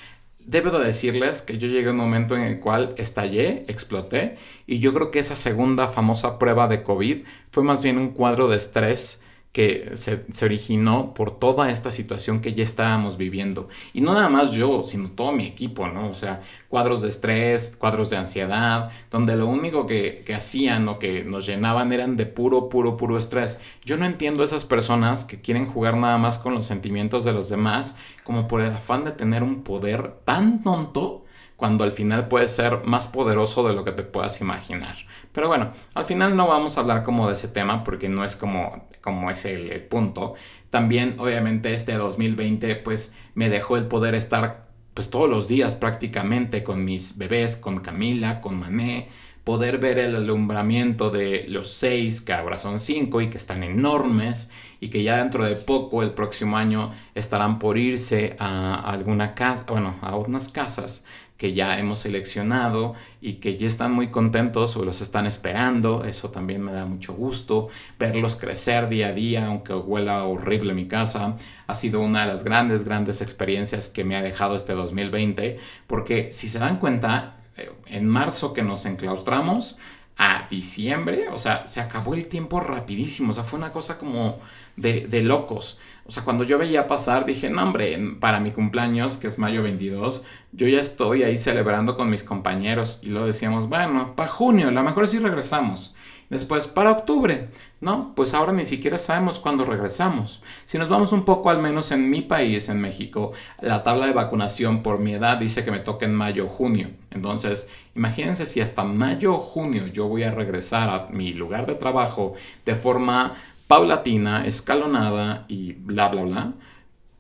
Debo 0.48 0.70
de 0.70 0.82
decirles 0.82 1.42
que 1.42 1.58
yo 1.58 1.68
llegué 1.68 1.88
a 1.88 1.90
un 1.90 1.98
momento 1.98 2.34
en 2.34 2.42
el 2.42 2.58
cual 2.58 2.94
estallé, 2.96 3.64
exploté 3.68 4.38
y 4.66 4.78
yo 4.78 4.94
creo 4.94 5.10
que 5.10 5.18
esa 5.18 5.34
segunda 5.34 5.88
famosa 5.88 6.38
prueba 6.38 6.68
de 6.68 6.82
COVID 6.82 7.24
fue 7.50 7.64
más 7.64 7.84
bien 7.84 7.98
un 7.98 8.08
cuadro 8.08 8.48
de 8.48 8.56
estrés 8.56 9.22
que 9.52 9.92
se, 9.94 10.24
originó 10.44 11.14
por 11.14 11.38
toda 11.38 11.70
esta 11.70 11.90
situación 11.90 12.40
que 12.40 12.54
ya 12.54 12.62
estábamos 12.62 13.16
viviendo. 13.16 13.68
Y 13.92 14.00
no 14.00 14.14
nada 14.14 14.28
más 14.28 14.52
yo, 14.52 14.84
sino 14.84 15.10
todo 15.10 15.32
mi 15.32 15.46
equipo, 15.46 15.88
¿no? 15.88 16.10
O 16.10 16.14
sea, 16.14 16.42
cuadros 16.68 17.02
de 17.02 17.08
estrés, 17.08 17.76
cuadros 17.76 18.10
de 18.10 18.18
ansiedad, 18.18 18.90
donde 19.10 19.36
lo 19.36 19.46
único 19.46 19.86
que, 19.86 20.22
que 20.24 20.34
hacían 20.34 20.88
o 20.88 20.98
que 20.98 21.24
nos 21.24 21.46
llenaban 21.46 21.92
eran 21.92 22.16
de 22.16 22.26
puro, 22.26 22.68
puro, 22.68 22.96
puro 22.96 23.16
estrés. 23.16 23.60
Yo 23.84 23.96
no 23.96 24.04
entiendo 24.04 24.44
esas 24.44 24.64
personas 24.64 25.24
que 25.24 25.40
quieren 25.40 25.66
jugar 25.66 25.96
nada 25.96 26.18
más 26.18 26.38
con 26.38 26.54
los 26.54 26.66
sentimientos 26.66 27.24
de 27.24 27.32
los 27.32 27.48
demás, 27.48 27.98
como 28.24 28.46
por 28.48 28.60
el 28.60 28.72
afán 28.72 29.04
de 29.04 29.12
tener 29.12 29.42
un 29.42 29.62
poder 29.62 30.12
tan 30.24 30.62
tonto 30.62 31.24
cuando 31.58 31.82
al 31.82 31.90
final 31.90 32.28
puede 32.28 32.46
ser 32.46 32.84
más 32.84 33.08
poderoso 33.08 33.66
de 33.66 33.74
lo 33.74 33.82
que 33.82 33.90
te 33.90 34.04
puedas 34.04 34.40
imaginar. 34.40 34.94
Pero 35.32 35.48
bueno, 35.48 35.72
al 35.92 36.04
final 36.04 36.36
no 36.36 36.46
vamos 36.46 36.78
a 36.78 36.82
hablar 36.82 37.02
como 37.02 37.26
de 37.26 37.32
ese 37.32 37.48
tema 37.48 37.82
porque 37.82 38.08
no 38.08 38.24
es 38.24 38.36
como, 38.36 38.86
como 39.00 39.28
es 39.28 39.44
el, 39.44 39.82
punto. 39.82 40.34
También 40.70 41.16
obviamente 41.18 41.72
este 41.72 41.94
2020 41.94 42.76
pues 42.76 43.16
me 43.34 43.48
dejó 43.48 43.76
el 43.76 43.88
poder 43.88 44.14
estar 44.14 44.68
pues 44.94 45.10
todos 45.10 45.28
los 45.28 45.48
días 45.48 45.74
prácticamente 45.74 46.62
con 46.62 46.84
mis 46.84 47.18
bebés, 47.18 47.56
con 47.56 47.80
Camila, 47.80 48.40
con 48.40 48.54
Mané, 48.56 49.08
poder 49.42 49.78
ver 49.78 49.98
el 49.98 50.14
alumbramiento 50.14 51.10
de 51.10 51.44
los 51.48 51.72
seis, 51.72 52.20
que 52.20 52.34
ahora 52.34 52.60
son 52.60 52.78
cinco 52.78 53.20
y 53.20 53.30
que 53.30 53.36
están 53.36 53.64
enormes 53.64 54.52
y 54.78 54.90
que 54.90 55.02
ya 55.02 55.16
dentro 55.16 55.44
de 55.44 55.56
poco, 55.56 56.04
el 56.04 56.12
próximo 56.12 56.56
año, 56.56 56.92
estarán 57.16 57.58
por 57.58 57.78
irse 57.78 58.36
a 58.38 58.74
alguna 58.74 59.34
casa, 59.34 59.64
bueno, 59.68 59.96
a 60.02 60.14
unas 60.16 60.50
casas 60.50 61.04
que 61.38 61.54
ya 61.54 61.78
hemos 61.78 62.00
seleccionado 62.00 62.94
y 63.20 63.34
que 63.34 63.56
ya 63.56 63.66
están 63.66 63.92
muy 63.92 64.08
contentos 64.08 64.76
o 64.76 64.84
los 64.84 65.00
están 65.00 65.24
esperando. 65.24 66.04
Eso 66.04 66.30
también 66.30 66.60
me 66.62 66.72
da 66.72 66.84
mucho 66.84 67.14
gusto. 67.14 67.68
Verlos 67.98 68.36
crecer 68.36 68.88
día 68.88 69.08
a 69.08 69.12
día, 69.12 69.46
aunque 69.46 69.72
huela 69.72 70.24
horrible 70.24 70.74
mi 70.74 70.88
casa. 70.88 71.36
Ha 71.68 71.74
sido 71.74 72.00
una 72.00 72.22
de 72.22 72.26
las 72.26 72.42
grandes, 72.42 72.84
grandes 72.84 73.22
experiencias 73.22 73.88
que 73.88 74.02
me 74.02 74.16
ha 74.16 74.22
dejado 74.22 74.56
este 74.56 74.74
2020. 74.74 75.58
Porque 75.86 76.30
si 76.32 76.48
se 76.48 76.58
dan 76.58 76.78
cuenta, 76.78 77.36
eh, 77.56 77.70
en 77.86 78.08
marzo 78.08 78.52
que 78.52 78.62
nos 78.62 78.84
enclaustramos, 78.84 79.78
a 80.20 80.48
diciembre, 80.50 81.28
o 81.28 81.38
sea, 81.38 81.68
se 81.68 81.80
acabó 81.80 82.12
el 82.14 82.26
tiempo 82.26 82.58
rapidísimo, 82.58 83.30
o 83.30 83.32
sea, 83.32 83.44
fue 83.44 83.56
una 83.56 83.70
cosa 83.70 83.98
como 83.98 84.40
de, 84.74 85.06
de 85.06 85.22
locos. 85.22 85.78
O 86.08 86.10
sea, 86.10 86.24
cuando 86.24 86.42
yo 86.42 86.56
veía 86.56 86.86
pasar, 86.86 87.26
dije, 87.26 87.50
no, 87.50 87.62
hombre, 87.62 87.98
para 88.18 88.40
mi 88.40 88.50
cumpleaños, 88.50 89.18
que 89.18 89.26
es 89.26 89.38
mayo 89.38 89.62
22, 89.62 90.22
yo 90.52 90.66
ya 90.66 90.80
estoy 90.80 91.22
ahí 91.22 91.36
celebrando 91.36 91.96
con 91.96 92.08
mis 92.08 92.24
compañeros. 92.24 92.98
Y 93.02 93.10
lo 93.10 93.26
decíamos, 93.26 93.68
bueno, 93.68 94.16
para 94.16 94.30
junio, 94.30 94.68
a 94.68 94.70
lo 94.70 94.82
mejor 94.82 95.06
sí 95.06 95.18
regresamos. 95.18 95.94
Después, 96.30 96.66
para 96.66 96.92
octubre, 96.92 97.48
¿no? 97.80 98.14
Pues 98.14 98.34
ahora 98.34 98.52
ni 98.52 98.64
siquiera 98.64 98.98
sabemos 98.98 99.38
cuándo 99.38 99.64
regresamos. 99.64 100.42
Si 100.64 100.76
nos 100.76 100.88
vamos 100.88 101.12
un 101.12 101.24
poco, 101.24 101.48
al 101.48 101.60
menos 101.60 101.90
en 101.90 102.10
mi 102.10 102.22
país, 102.22 102.68
en 102.68 102.80
México, 102.80 103.32
la 103.60 103.82
tabla 103.82 104.06
de 104.06 104.12
vacunación 104.12 104.82
por 104.82 104.98
mi 104.98 105.14
edad 105.14 105.38
dice 105.38 105.64
que 105.64 105.70
me 105.70 105.78
toca 105.78 106.04
en 106.04 106.14
mayo 106.14 106.44
o 106.44 106.48
junio. 106.48 106.90
Entonces, 107.10 107.70
imagínense 107.94 108.44
si 108.44 108.60
hasta 108.60 108.84
mayo 108.84 109.34
o 109.34 109.38
junio 109.38 109.86
yo 109.86 110.06
voy 110.06 110.22
a 110.22 110.30
regresar 110.30 110.90
a 110.90 111.08
mi 111.10 111.32
lugar 111.32 111.66
de 111.66 111.74
trabajo 111.74 112.34
de 112.64 112.74
forma 112.74 113.34
paulatina, 113.68 114.46
escalonada 114.46 115.44
y 115.46 115.74
bla, 115.74 116.08
bla, 116.08 116.22
bla, 116.22 116.52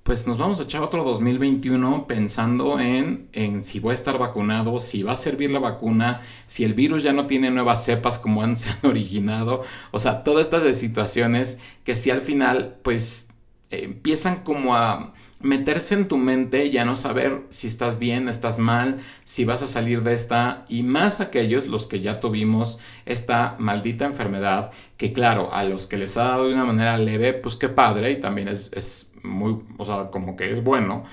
pues 0.02 0.26
nos 0.26 0.38
vamos 0.38 0.58
a 0.58 0.62
echar 0.62 0.82
otro 0.82 1.04
2021 1.04 2.06
pensando 2.06 2.80
en, 2.80 3.28
en, 3.32 3.62
si 3.62 3.78
voy 3.78 3.90
a 3.90 3.94
estar 3.94 4.16
vacunado, 4.16 4.80
si 4.80 5.02
va 5.02 5.12
a 5.12 5.16
servir 5.16 5.50
la 5.50 5.58
vacuna, 5.58 6.22
si 6.46 6.64
el 6.64 6.72
virus 6.72 7.02
ya 7.02 7.12
no 7.12 7.26
tiene 7.26 7.50
nuevas 7.50 7.84
cepas 7.84 8.18
como 8.18 8.42
han, 8.42 8.56
se 8.56 8.70
han 8.82 8.90
originado. 8.90 9.62
O 9.90 9.98
sea, 9.98 10.22
todas 10.22 10.44
estas 10.44 10.74
situaciones 10.78 11.60
que 11.84 11.94
si 11.94 12.10
al 12.10 12.22
final 12.22 12.78
pues 12.82 13.28
eh, 13.70 13.82
empiezan 13.84 14.36
como 14.36 14.74
a 14.74 15.12
meterse 15.40 15.94
en 15.94 16.06
tu 16.06 16.16
mente, 16.16 16.70
ya 16.70 16.84
no 16.84 16.96
saber 16.96 17.42
si 17.48 17.66
estás 17.66 17.98
bien, 17.98 18.28
estás 18.28 18.58
mal, 18.58 18.98
si 19.24 19.44
vas 19.44 19.62
a 19.62 19.66
salir 19.66 20.02
de 20.02 20.14
esta, 20.14 20.64
y 20.68 20.82
más 20.82 21.20
aquellos 21.20 21.68
los 21.68 21.86
que 21.86 22.00
ya 22.00 22.20
tuvimos 22.20 22.80
esta 23.06 23.56
maldita 23.58 24.04
enfermedad, 24.04 24.72
que 24.96 25.12
claro, 25.12 25.52
a 25.52 25.64
los 25.64 25.86
que 25.86 25.96
les 25.96 26.16
ha 26.16 26.24
dado 26.24 26.48
de 26.48 26.54
una 26.54 26.64
manera 26.64 26.98
leve, 26.98 27.34
pues 27.34 27.56
qué 27.56 27.68
padre, 27.68 28.10
y 28.10 28.20
también 28.20 28.48
es, 28.48 28.70
es 28.72 29.12
muy, 29.22 29.60
o 29.76 29.84
sea, 29.84 30.10
como 30.10 30.36
que 30.36 30.52
es 30.52 30.62
bueno, 30.62 31.04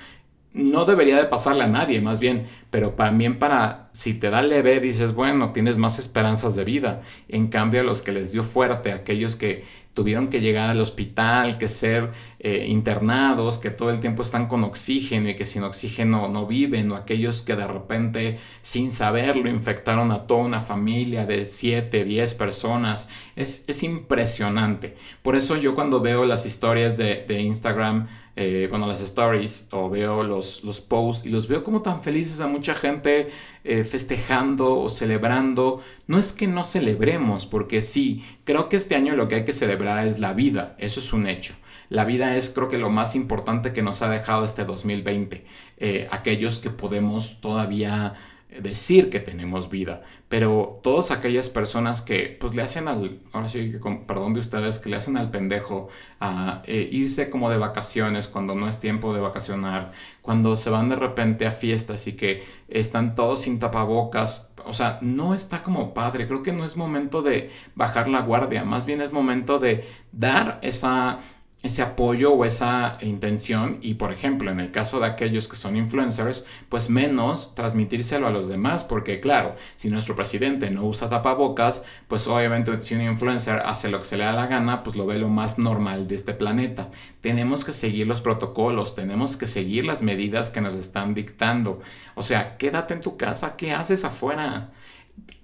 no 0.56 0.86
debería 0.86 1.18
de 1.18 1.26
pasarle 1.26 1.64
a 1.64 1.68
nadie, 1.68 2.00
más 2.00 2.18
bien, 2.18 2.46
pero 2.70 2.92
también 2.92 3.38
para, 3.38 3.90
si 3.92 4.18
te 4.18 4.30
da 4.30 4.40
leve, 4.40 4.80
dices, 4.80 5.12
bueno, 5.12 5.52
tienes 5.52 5.76
más 5.76 5.98
esperanzas 5.98 6.56
de 6.56 6.64
vida. 6.64 7.02
En 7.28 7.48
cambio, 7.48 7.82
a 7.82 7.84
los 7.84 8.00
que 8.00 8.10
les 8.10 8.32
dio 8.32 8.42
fuerte, 8.42 8.92
aquellos 8.92 9.36
que 9.36 9.64
tuvieron 9.92 10.28
que 10.28 10.40
llegar 10.40 10.70
al 10.70 10.80
hospital, 10.80 11.58
que 11.58 11.68
ser 11.68 12.12
eh, 12.38 12.64
internados, 12.68 13.58
que 13.58 13.68
todo 13.68 13.90
el 13.90 14.00
tiempo 14.00 14.22
están 14.22 14.46
con 14.46 14.64
oxígeno 14.64 15.28
y 15.28 15.36
que 15.36 15.44
sin 15.44 15.62
oxígeno 15.62 16.28
no 16.28 16.46
viven, 16.46 16.90
o 16.90 16.96
aquellos 16.96 17.42
que 17.42 17.54
de 17.54 17.66
repente, 17.66 18.38
sin 18.62 18.92
saberlo, 18.92 19.50
infectaron 19.50 20.10
a 20.10 20.26
toda 20.26 20.40
una 20.40 20.60
familia 20.60 21.26
de 21.26 21.44
7, 21.44 22.02
10 22.04 22.34
personas. 22.34 23.10
Es, 23.36 23.66
es 23.68 23.82
impresionante. 23.82 24.96
Por 25.20 25.36
eso 25.36 25.56
yo 25.56 25.74
cuando 25.74 26.00
veo 26.00 26.24
las 26.24 26.46
historias 26.46 26.96
de, 26.96 27.26
de 27.28 27.42
Instagram, 27.42 28.08
eh, 28.36 28.66
bueno, 28.68 28.86
las 28.86 29.00
stories 29.00 29.68
o 29.72 29.88
veo 29.88 30.22
los, 30.22 30.62
los 30.62 30.82
posts 30.82 31.26
y 31.26 31.30
los 31.30 31.48
veo 31.48 31.64
como 31.64 31.80
tan 31.80 32.02
felices 32.02 32.40
a 32.40 32.46
mucha 32.46 32.74
gente 32.74 33.30
eh, 33.64 33.82
festejando 33.82 34.78
o 34.78 34.90
celebrando. 34.90 35.80
No 36.06 36.18
es 36.18 36.34
que 36.34 36.46
no 36.46 36.62
celebremos, 36.62 37.46
porque 37.46 37.80
sí, 37.80 38.24
creo 38.44 38.68
que 38.68 38.76
este 38.76 38.94
año 38.94 39.16
lo 39.16 39.26
que 39.26 39.36
hay 39.36 39.44
que 39.46 39.54
celebrar 39.54 40.06
es 40.06 40.18
la 40.18 40.34
vida, 40.34 40.76
eso 40.78 41.00
es 41.00 41.12
un 41.14 41.26
hecho. 41.26 41.54
La 41.88 42.04
vida 42.04 42.36
es 42.36 42.50
creo 42.50 42.68
que 42.68 42.78
lo 42.78 42.90
más 42.90 43.14
importante 43.14 43.72
que 43.72 43.82
nos 43.82 44.02
ha 44.02 44.10
dejado 44.10 44.44
este 44.44 44.64
2020. 44.64 45.44
Eh, 45.78 46.08
aquellos 46.10 46.58
que 46.58 46.70
podemos 46.70 47.40
todavía 47.40 48.14
decir 48.60 49.10
que 49.10 49.20
tenemos 49.20 49.70
vida, 49.70 50.02
pero 50.28 50.80
todas 50.82 51.10
aquellas 51.10 51.50
personas 51.50 52.02
que 52.02 52.36
pues 52.40 52.54
le 52.54 52.62
hacen 52.62 52.88
al, 52.88 53.20
ahora 53.32 53.48
sí 53.48 53.78
con 53.78 54.06
perdón 54.06 54.34
de 54.34 54.40
ustedes, 54.40 54.78
que 54.78 54.88
le 54.88 54.96
hacen 54.96 55.16
al 55.16 55.30
pendejo 55.30 55.88
a 56.20 56.62
eh, 56.66 56.88
irse 56.90 57.30
como 57.30 57.50
de 57.50 57.58
vacaciones 57.58 58.28
cuando 58.28 58.54
no 58.54 58.68
es 58.68 58.80
tiempo 58.80 59.14
de 59.14 59.20
vacacionar, 59.20 59.92
cuando 60.22 60.56
se 60.56 60.70
van 60.70 60.88
de 60.88 60.96
repente 60.96 61.46
a 61.46 61.50
fiestas 61.50 62.06
y 62.06 62.16
que 62.16 62.42
están 62.68 63.14
todos 63.14 63.42
sin 63.42 63.58
tapabocas, 63.58 64.48
o 64.64 64.74
sea, 64.74 64.98
no 65.00 65.34
está 65.34 65.62
como 65.62 65.94
padre, 65.94 66.26
creo 66.26 66.42
que 66.42 66.52
no 66.52 66.64
es 66.64 66.76
momento 66.76 67.22
de 67.22 67.50
bajar 67.74 68.08
la 68.08 68.20
guardia, 68.20 68.64
más 68.64 68.84
bien 68.84 69.00
es 69.00 69.12
momento 69.12 69.58
de 69.58 69.86
dar 70.12 70.58
esa 70.62 71.20
ese 71.66 71.82
apoyo 71.82 72.32
o 72.32 72.44
esa 72.44 72.98
intención. 73.02 73.78
Y 73.82 73.94
por 73.94 74.12
ejemplo 74.12 74.50
en 74.50 74.60
el 74.60 74.70
caso 74.70 75.00
de 75.00 75.06
aquellos 75.06 75.48
que 75.48 75.56
son 75.56 75.76
influencers 75.76 76.46
pues 76.68 76.90
menos 76.90 77.54
transmitírselo 77.54 78.26
a 78.26 78.30
los 78.30 78.48
demás 78.48 78.84
porque 78.84 79.20
claro 79.20 79.54
si 79.76 79.90
nuestro 79.90 80.16
presidente 80.16 80.70
no 80.70 80.84
usa 80.84 81.08
tapabocas 81.08 81.84
pues 82.08 82.26
obviamente 82.28 82.80
si 82.80 82.94
un 82.94 83.02
influencer 83.02 83.60
hace 83.60 83.90
lo 83.90 83.98
que 83.98 84.06
se 84.06 84.16
le 84.16 84.24
da 84.24 84.32
la 84.32 84.46
gana 84.46 84.82
pues 84.82 84.96
lo 84.96 85.06
ve 85.06 85.18
lo 85.18 85.28
más 85.28 85.58
normal 85.58 86.08
de 86.08 86.14
este 86.14 86.32
planeta. 86.32 86.90
Tenemos 87.20 87.64
que 87.64 87.72
seguir 87.72 88.06
los 88.06 88.20
protocolos 88.20 88.94
tenemos 88.94 89.36
que 89.36 89.46
seguir 89.46 89.84
las 89.84 90.02
medidas 90.02 90.50
que 90.50 90.60
nos 90.60 90.74
están 90.74 91.14
dictando. 91.14 91.80
O 92.14 92.22
sea 92.22 92.56
quédate 92.56 92.94
en 92.94 93.00
tu 93.00 93.16
casa 93.16 93.56
qué 93.56 93.72
haces 93.72 94.04
afuera 94.04 94.70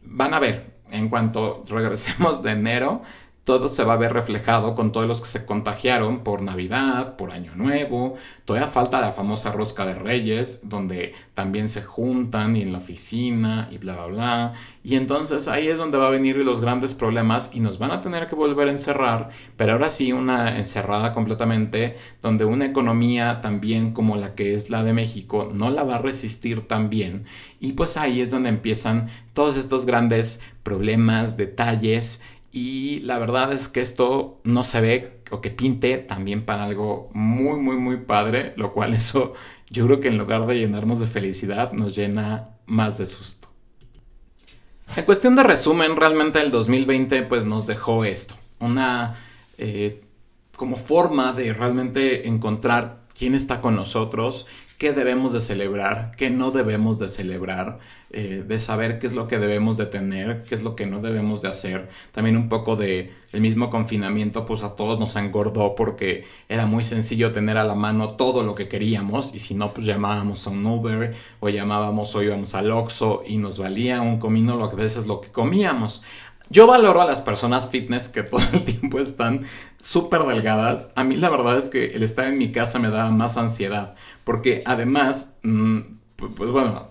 van 0.02 0.34
a 0.34 0.40
ver 0.40 0.72
en 0.90 1.08
cuanto 1.08 1.64
regresemos 1.68 2.42
de 2.42 2.52
enero 2.52 3.02
todo 3.44 3.68
se 3.68 3.82
va 3.82 3.94
a 3.94 3.96
ver 3.96 4.12
reflejado 4.12 4.74
con 4.74 4.92
todos 4.92 5.08
los 5.08 5.20
que 5.20 5.26
se 5.26 5.44
contagiaron 5.44 6.22
por 6.22 6.42
Navidad, 6.42 7.16
por 7.16 7.32
Año 7.32 7.50
Nuevo. 7.56 8.14
Todavía 8.44 8.68
falta 8.68 9.00
la 9.00 9.10
famosa 9.10 9.50
rosca 9.50 9.84
de 9.84 9.94
Reyes, 9.94 10.68
donde 10.68 11.12
también 11.34 11.66
se 11.68 11.82
juntan 11.82 12.54
y 12.54 12.62
en 12.62 12.70
la 12.70 12.78
oficina 12.78 13.68
y 13.72 13.78
bla, 13.78 13.94
bla, 13.94 14.06
bla. 14.06 14.52
Y 14.84 14.94
entonces 14.94 15.48
ahí 15.48 15.66
es 15.66 15.76
donde 15.76 15.98
va 15.98 16.06
a 16.06 16.10
venir 16.10 16.36
los 16.36 16.60
grandes 16.60 16.94
problemas 16.94 17.50
y 17.52 17.58
nos 17.58 17.78
van 17.78 17.90
a 17.90 18.00
tener 18.00 18.28
que 18.28 18.36
volver 18.36 18.68
a 18.68 18.72
encerrar, 18.72 19.30
pero 19.56 19.72
ahora 19.72 19.90
sí 19.90 20.12
una 20.12 20.56
encerrada 20.56 21.12
completamente, 21.12 21.96
donde 22.20 22.44
una 22.44 22.66
economía 22.66 23.40
también 23.40 23.92
como 23.92 24.16
la 24.16 24.34
que 24.36 24.54
es 24.54 24.70
la 24.70 24.84
de 24.84 24.92
México 24.92 25.50
no 25.52 25.70
la 25.70 25.82
va 25.82 25.96
a 25.96 25.98
resistir 25.98 26.68
tan 26.68 26.90
bien. 26.90 27.24
Y 27.58 27.72
pues 27.72 27.96
ahí 27.96 28.20
es 28.20 28.30
donde 28.30 28.48
empiezan 28.48 29.08
todos 29.32 29.56
estos 29.56 29.86
grandes 29.86 30.40
problemas, 30.62 31.36
detalles 31.36 32.22
y 32.52 32.98
la 33.00 33.18
verdad 33.18 33.50
es 33.52 33.68
que 33.68 33.80
esto 33.80 34.40
no 34.44 34.62
se 34.62 34.80
ve 34.82 35.22
o 35.30 35.40
que 35.40 35.50
pinte 35.50 35.96
también 35.96 36.44
para 36.44 36.64
algo 36.64 37.10
muy, 37.14 37.58
muy, 37.58 37.76
muy 37.76 37.96
padre, 37.96 38.52
lo 38.56 38.72
cual 38.72 38.92
eso 38.94 39.32
yo 39.70 39.86
creo 39.86 40.00
que 40.00 40.08
en 40.08 40.18
lugar 40.18 40.46
de 40.46 40.58
llenarnos 40.58 40.98
de 40.98 41.06
felicidad 41.06 41.72
nos 41.72 41.96
llena 41.96 42.50
más 42.66 42.98
de 42.98 43.06
susto. 43.06 43.48
En 44.94 45.06
cuestión 45.06 45.34
de 45.34 45.42
resumen, 45.42 45.96
realmente 45.96 46.42
el 46.42 46.50
2020 46.50 47.22
pues 47.22 47.46
nos 47.46 47.66
dejó 47.66 48.04
esto, 48.04 48.34
una 48.58 49.16
eh, 49.56 50.02
como 50.54 50.76
forma 50.76 51.32
de 51.32 51.54
realmente 51.54 52.28
encontrar 52.28 53.01
quién 53.18 53.34
está 53.34 53.60
con 53.60 53.76
nosotros, 53.76 54.46
qué 54.82 54.92
debemos 54.92 55.32
de 55.32 55.38
celebrar, 55.38 56.10
qué 56.16 56.28
no 56.28 56.50
debemos 56.50 56.98
de 56.98 57.06
celebrar, 57.06 57.78
eh, 58.10 58.44
de 58.44 58.58
saber 58.58 58.98
qué 58.98 59.06
es 59.06 59.12
lo 59.12 59.28
que 59.28 59.38
debemos 59.38 59.76
de 59.76 59.86
tener, 59.86 60.42
qué 60.42 60.56
es 60.56 60.64
lo 60.64 60.74
que 60.74 60.86
no 60.86 61.00
debemos 61.00 61.40
de 61.40 61.48
hacer. 61.48 61.88
También 62.10 62.36
un 62.36 62.48
poco 62.48 62.74
de 62.74 63.12
el 63.32 63.40
mismo 63.40 63.70
confinamiento, 63.70 64.44
pues 64.44 64.64
a 64.64 64.74
todos 64.74 64.98
nos 64.98 65.14
engordó 65.14 65.76
porque 65.76 66.24
era 66.48 66.66
muy 66.66 66.82
sencillo 66.82 67.30
tener 67.30 67.58
a 67.58 67.64
la 67.64 67.76
mano 67.76 68.16
todo 68.16 68.42
lo 68.42 68.56
que 68.56 68.66
queríamos 68.66 69.32
y 69.32 69.38
si 69.38 69.54
no, 69.54 69.72
pues 69.72 69.86
llamábamos 69.86 70.48
a 70.48 70.50
un 70.50 70.66
Uber 70.66 71.14
o 71.38 71.48
llamábamos 71.48 72.14
o 72.16 72.22
íbamos 72.22 72.54
al 72.56 72.72
Oxxo 72.72 73.22
y 73.24 73.36
nos 73.36 73.58
valía 73.58 74.02
un 74.02 74.18
comino 74.18 74.56
lo 74.56 74.68
que 74.68 74.74
a 74.74 74.78
veces 74.80 75.06
lo 75.06 75.20
que 75.20 75.30
comíamos. 75.30 76.02
Yo 76.50 76.66
valoro 76.66 77.00
a 77.00 77.06
las 77.06 77.20
personas 77.20 77.68
fitness 77.68 78.08
que 78.08 78.22
todo 78.22 78.40
el 78.52 78.64
tiempo 78.64 78.98
están 78.98 79.46
súper 79.80 80.24
delgadas. 80.24 80.92
A 80.96 81.04
mí 81.04 81.16
la 81.16 81.30
verdad 81.30 81.56
es 81.56 81.70
que 81.70 81.94
el 81.94 82.02
estar 82.02 82.26
en 82.26 82.38
mi 82.38 82.52
casa 82.52 82.78
me 82.78 82.90
da 82.90 83.10
más 83.10 83.36
ansiedad. 83.36 83.94
Porque 84.24 84.62
además, 84.64 85.38
mm, 85.42 85.80
pues 86.16 86.50
bueno, 86.50 86.88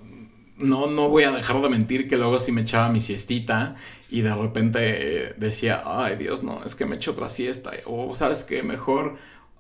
no, 0.58 0.88
no 0.88 1.10
voy 1.10 1.24
a 1.24 1.32
dejar 1.32 1.62
de 1.62 1.70
mentir 1.70 2.08
que 2.08 2.18
luego 2.18 2.40
si 2.40 2.52
me 2.52 2.62
echaba 2.62 2.90
mi 2.90 3.02
siestita 3.02 3.76
y 4.10 4.22
de 4.22 4.34
repente 4.34 5.34
decía, 5.38 5.82
ay 5.86 6.18
Dios, 6.18 6.44
no, 6.44 6.64
es 6.64 6.76
que 6.76 6.86
me 6.86 6.96
echo 6.96 7.12
otra 7.12 7.30
siesta. 7.30 7.72
O 7.86 8.14
sabes 8.16 8.44
que 8.44 8.64
mejor 8.64 9.16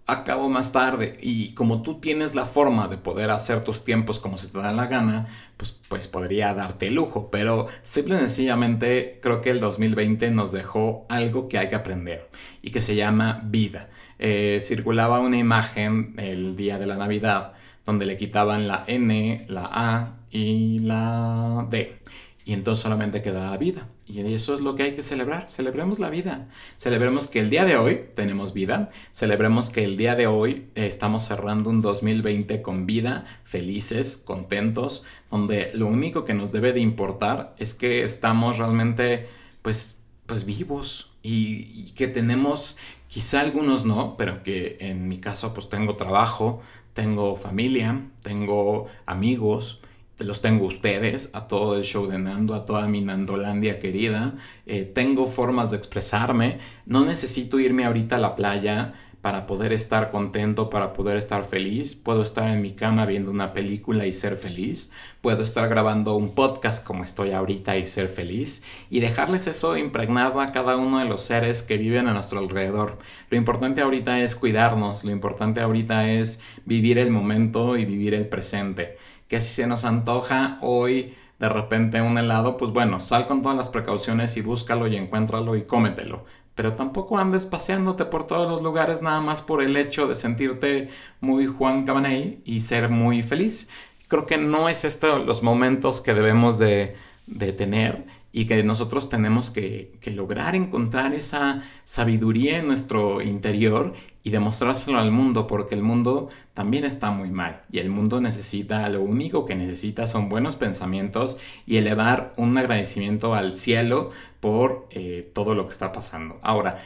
acabo 0.07 0.49
más 0.49 0.71
tarde 0.71 1.17
y 1.21 1.53
como 1.53 1.81
tú 1.81 1.99
tienes 1.99 2.35
la 2.35 2.45
forma 2.45 2.87
de 2.87 2.97
poder 2.97 3.29
hacer 3.29 3.63
tus 3.63 3.83
tiempos 3.83 4.19
como 4.19 4.37
se 4.37 4.49
te 4.49 4.57
da 4.57 4.73
la 4.73 4.87
gana, 4.87 5.27
pues, 5.57 5.79
pues 5.87 6.07
podría 6.07 6.53
darte 6.53 6.91
lujo, 6.91 7.29
pero 7.31 7.67
simple 7.83 8.15
y 8.15 8.17
sencillamente 8.19 9.19
creo 9.21 9.41
que 9.41 9.51
el 9.51 9.59
2020 9.59 10.31
nos 10.31 10.51
dejó 10.51 11.05
algo 11.09 11.47
que 11.47 11.57
hay 11.57 11.69
que 11.69 11.75
aprender 11.75 12.29
y 12.61 12.71
que 12.71 12.81
se 12.81 12.95
llama 12.95 13.41
vida. 13.45 13.89
Eh, 14.19 14.59
circulaba 14.61 15.19
una 15.19 15.37
imagen 15.37 16.13
el 16.17 16.55
día 16.55 16.77
de 16.77 16.85
la 16.85 16.97
Navidad 16.97 17.53
donde 17.85 18.05
le 18.05 18.17
quitaban 18.17 18.67
la 18.67 18.83
N, 18.87 19.45
la 19.47 19.69
A 19.71 20.17
y 20.29 20.79
la 20.79 21.67
D 21.69 22.01
y 22.45 22.53
entonces 22.53 22.81
solamente 22.81 23.21
queda 23.21 23.55
vida. 23.57 23.87
Y 24.11 24.33
eso 24.33 24.53
es 24.53 24.59
lo 24.59 24.75
que 24.75 24.83
hay 24.83 24.91
que 24.93 25.03
celebrar. 25.03 25.49
Celebremos 25.49 25.99
la 25.99 26.09
vida. 26.09 26.49
Celebremos 26.75 27.29
que 27.29 27.39
el 27.39 27.49
día 27.49 27.63
de 27.63 27.77
hoy 27.77 28.07
tenemos 28.13 28.53
vida. 28.53 28.89
Celebremos 29.13 29.69
que 29.69 29.85
el 29.85 29.95
día 29.95 30.15
de 30.15 30.27
hoy 30.27 30.67
eh, 30.75 30.85
estamos 30.85 31.23
cerrando 31.23 31.69
un 31.69 31.81
2020 31.81 32.61
con 32.61 32.85
vida, 32.85 33.23
felices, 33.45 34.17
contentos, 34.17 35.05
donde 35.29 35.71
lo 35.75 35.87
único 35.87 36.25
que 36.25 36.33
nos 36.33 36.51
debe 36.51 36.73
de 36.73 36.81
importar 36.81 37.55
es 37.57 37.73
que 37.73 38.03
estamos 38.03 38.57
realmente 38.57 39.29
pues, 39.61 40.01
pues 40.25 40.43
vivos 40.43 41.13
y, 41.23 41.71
y 41.73 41.93
que 41.95 42.09
tenemos, 42.09 42.79
quizá 43.07 43.39
algunos 43.39 43.85
no, 43.85 44.17
pero 44.17 44.43
que 44.43 44.75
en 44.81 45.07
mi 45.07 45.19
caso 45.19 45.53
pues 45.53 45.69
tengo 45.69 45.95
trabajo, 45.95 46.61
tengo 46.93 47.37
familia, 47.37 48.09
tengo 48.23 48.87
amigos, 49.05 49.79
los 50.19 50.41
tengo 50.41 50.65
ustedes, 50.65 51.31
a 51.33 51.47
todo 51.47 51.75
el 51.75 51.83
show 51.83 52.07
de 52.07 52.19
Nando, 52.19 52.53
a 52.53 52.65
toda 52.65 52.87
mi 52.87 53.01
Nandolandia 53.01 53.79
querida. 53.79 54.35
Eh, 54.65 54.83
tengo 54.83 55.25
formas 55.25 55.71
de 55.71 55.77
expresarme. 55.77 56.59
No 56.85 57.03
necesito 57.05 57.59
irme 57.59 57.85
ahorita 57.85 58.17
a 58.17 58.19
la 58.19 58.35
playa 58.35 58.93
para 59.21 59.45
poder 59.45 59.71
estar 59.71 60.09
contento, 60.09 60.69
para 60.69 60.93
poder 60.93 61.17
estar 61.17 61.43
feliz. 61.43 61.95
Puedo 61.95 62.23
estar 62.23 62.49
en 62.49 62.61
mi 62.61 62.73
cama 62.73 63.05
viendo 63.05 63.29
una 63.29 63.53
película 63.53 64.05
y 64.05 64.13
ser 64.13 64.35
feliz. 64.35 64.91
Puedo 65.21 65.43
estar 65.43 65.69
grabando 65.69 66.15
un 66.15 66.33
podcast 66.33 66.85
como 66.85 67.03
estoy 67.03 67.31
ahorita 67.31 67.77
y 67.77 67.85
ser 67.85 68.07
feliz. 68.07 68.63
Y 68.89 68.99
dejarles 68.99 69.45
eso 69.45 69.77
impregnado 69.77 70.41
a 70.41 70.51
cada 70.51 70.75
uno 70.75 70.99
de 70.99 71.05
los 71.05 71.21
seres 71.21 71.61
que 71.61 71.77
viven 71.77 72.07
a 72.07 72.13
nuestro 72.13 72.39
alrededor. 72.39 72.97
Lo 73.29 73.37
importante 73.37 73.81
ahorita 73.81 74.19
es 74.21 74.35
cuidarnos. 74.35 75.03
Lo 75.03 75.11
importante 75.11 75.61
ahorita 75.61 76.09
es 76.09 76.41
vivir 76.65 76.97
el 76.97 77.11
momento 77.11 77.77
y 77.77 77.85
vivir 77.85 78.15
el 78.15 78.27
presente 78.27 78.97
que 79.31 79.39
si 79.39 79.53
se 79.53 79.65
nos 79.65 79.85
antoja 79.85 80.57
hoy 80.59 81.13
de 81.39 81.47
repente 81.47 82.01
un 82.01 82.17
helado, 82.17 82.57
pues 82.57 82.71
bueno, 82.71 82.99
sal 82.99 83.27
con 83.27 83.41
todas 83.41 83.55
las 83.55 83.69
precauciones 83.69 84.35
y 84.35 84.41
búscalo 84.41 84.87
y 84.87 84.97
encuéntralo 84.97 85.55
y 85.55 85.61
cómetelo. 85.61 86.25
Pero 86.53 86.73
tampoco 86.73 87.17
andes 87.17 87.45
paseándote 87.45 88.03
por 88.03 88.27
todos 88.27 88.51
los 88.51 88.61
lugares 88.61 89.01
nada 89.01 89.21
más 89.21 89.41
por 89.41 89.63
el 89.63 89.77
hecho 89.77 90.05
de 90.09 90.15
sentirte 90.15 90.89
muy 91.21 91.45
Juan 91.45 91.85
Cabaney 91.85 92.41
y 92.43 92.59
ser 92.59 92.89
muy 92.89 93.23
feliz. 93.23 93.69
Creo 94.09 94.25
que 94.25 94.37
no 94.37 94.67
es 94.67 94.83
esto 94.83 95.19
los 95.19 95.43
momentos 95.43 96.01
que 96.01 96.13
debemos 96.13 96.59
de, 96.59 96.97
de 97.25 97.53
tener 97.53 98.03
y 98.33 98.45
que 98.45 98.63
nosotros 98.63 99.09
tenemos 99.09 99.51
que, 99.51 99.91
lograr 100.13 100.55
encontrar 100.55 101.13
esa 101.13 101.61
sabiduría 101.83 102.59
en 102.59 102.67
nuestro 102.67 103.21
interior 103.21 103.93
y 104.23 104.29
demostrárselo 104.29 104.99
al 104.99 105.11
mundo, 105.11 105.47
porque 105.47 105.75
el 105.75 105.81
mundo 105.81 106.29
también 106.53 106.85
está 106.85 107.11
muy 107.11 107.31
mal 107.31 107.61
y 107.71 107.79
el 107.79 107.89
mundo 107.89 108.21
necesita, 108.21 108.87
lo 108.89 109.01
único 109.01 109.45
que 109.45 109.55
necesita 109.55 110.05
son 110.05 110.29
buenos 110.29 110.55
pensamientos 110.55 111.39
y 111.65 111.77
elevar 111.77 112.33
un 112.37 112.57
agradecimiento 112.57 113.33
al 113.33 113.53
cielo 113.53 114.11
por 114.39 114.87
eh, 114.91 115.29
todo 115.33 115.55
lo 115.55 115.65
que 115.65 115.71
está 115.71 115.91
pasando. 115.91 116.39
Ahora, 116.41 116.77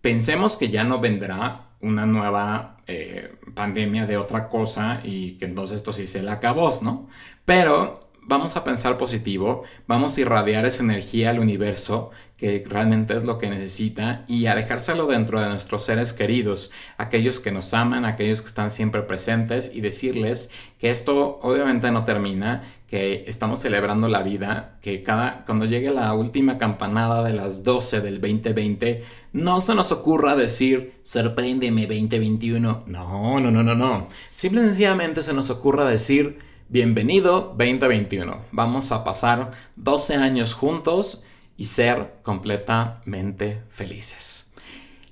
pensemos 0.00 0.56
que 0.56 0.70
ya 0.70 0.84
no 0.84 1.00
vendrá 1.00 1.68
una 1.80 2.06
nueva 2.06 2.78
eh, 2.86 3.36
pandemia 3.54 4.06
de 4.06 4.16
otra 4.16 4.48
cosa 4.48 5.00
y 5.04 5.32
que 5.32 5.44
entonces 5.44 5.76
esto 5.76 5.92
sí 5.92 6.06
se 6.06 6.22
le 6.22 6.30
acabó, 6.30 6.70
¿no? 6.82 7.08
Pero 7.44 8.00
vamos 8.26 8.56
a 8.56 8.64
pensar 8.64 8.96
positivo, 8.96 9.62
vamos 9.86 10.16
a 10.16 10.20
irradiar 10.20 10.66
esa 10.66 10.82
energía 10.82 11.30
al 11.30 11.38
universo 11.38 12.10
que 12.36 12.64
realmente 12.66 13.16
es 13.16 13.24
lo 13.24 13.38
que 13.38 13.48
necesita 13.48 14.24
y 14.26 14.46
a 14.46 14.54
dejárselo 14.54 15.06
dentro 15.06 15.40
de 15.40 15.48
nuestros 15.48 15.84
seres 15.84 16.12
queridos, 16.12 16.72
aquellos 16.98 17.38
que 17.38 17.52
nos 17.52 17.72
aman, 17.74 18.04
aquellos 18.04 18.42
que 18.42 18.48
están 18.48 18.70
siempre 18.70 19.02
presentes 19.02 19.72
y 19.74 19.80
decirles 19.80 20.50
que 20.78 20.90
esto 20.90 21.38
obviamente 21.42 21.90
no 21.92 22.04
termina, 22.04 22.62
que 22.88 23.24
estamos 23.28 23.60
celebrando 23.60 24.08
la 24.08 24.22
vida, 24.22 24.78
que 24.82 25.02
cada 25.02 25.44
cuando 25.44 25.64
llegue 25.64 25.90
la 25.90 26.12
última 26.12 26.58
campanada 26.58 27.22
de 27.22 27.32
las 27.32 27.62
12 27.62 28.00
del 28.00 28.20
2020, 28.20 29.02
no 29.32 29.60
se 29.60 29.74
nos 29.74 29.92
ocurra 29.92 30.36
decir 30.36 31.00
sorpréndeme 31.02 31.86
2021. 31.86 32.84
No, 32.86 33.40
no, 33.40 33.50
no, 33.50 33.62
no, 33.62 33.74
no. 33.74 34.08
Simple 34.32 34.62
y 34.62 34.64
sencillamente 34.64 35.22
se 35.22 35.32
nos 35.32 35.50
ocurra 35.50 35.84
decir 35.86 36.38
Bienvenido 36.70 37.54
2021. 37.58 38.46
Vamos 38.50 38.90
a 38.90 39.04
pasar 39.04 39.50
12 39.76 40.14
años 40.14 40.54
juntos 40.54 41.22
y 41.58 41.66
ser 41.66 42.14
completamente 42.22 43.60
felices. 43.68 44.50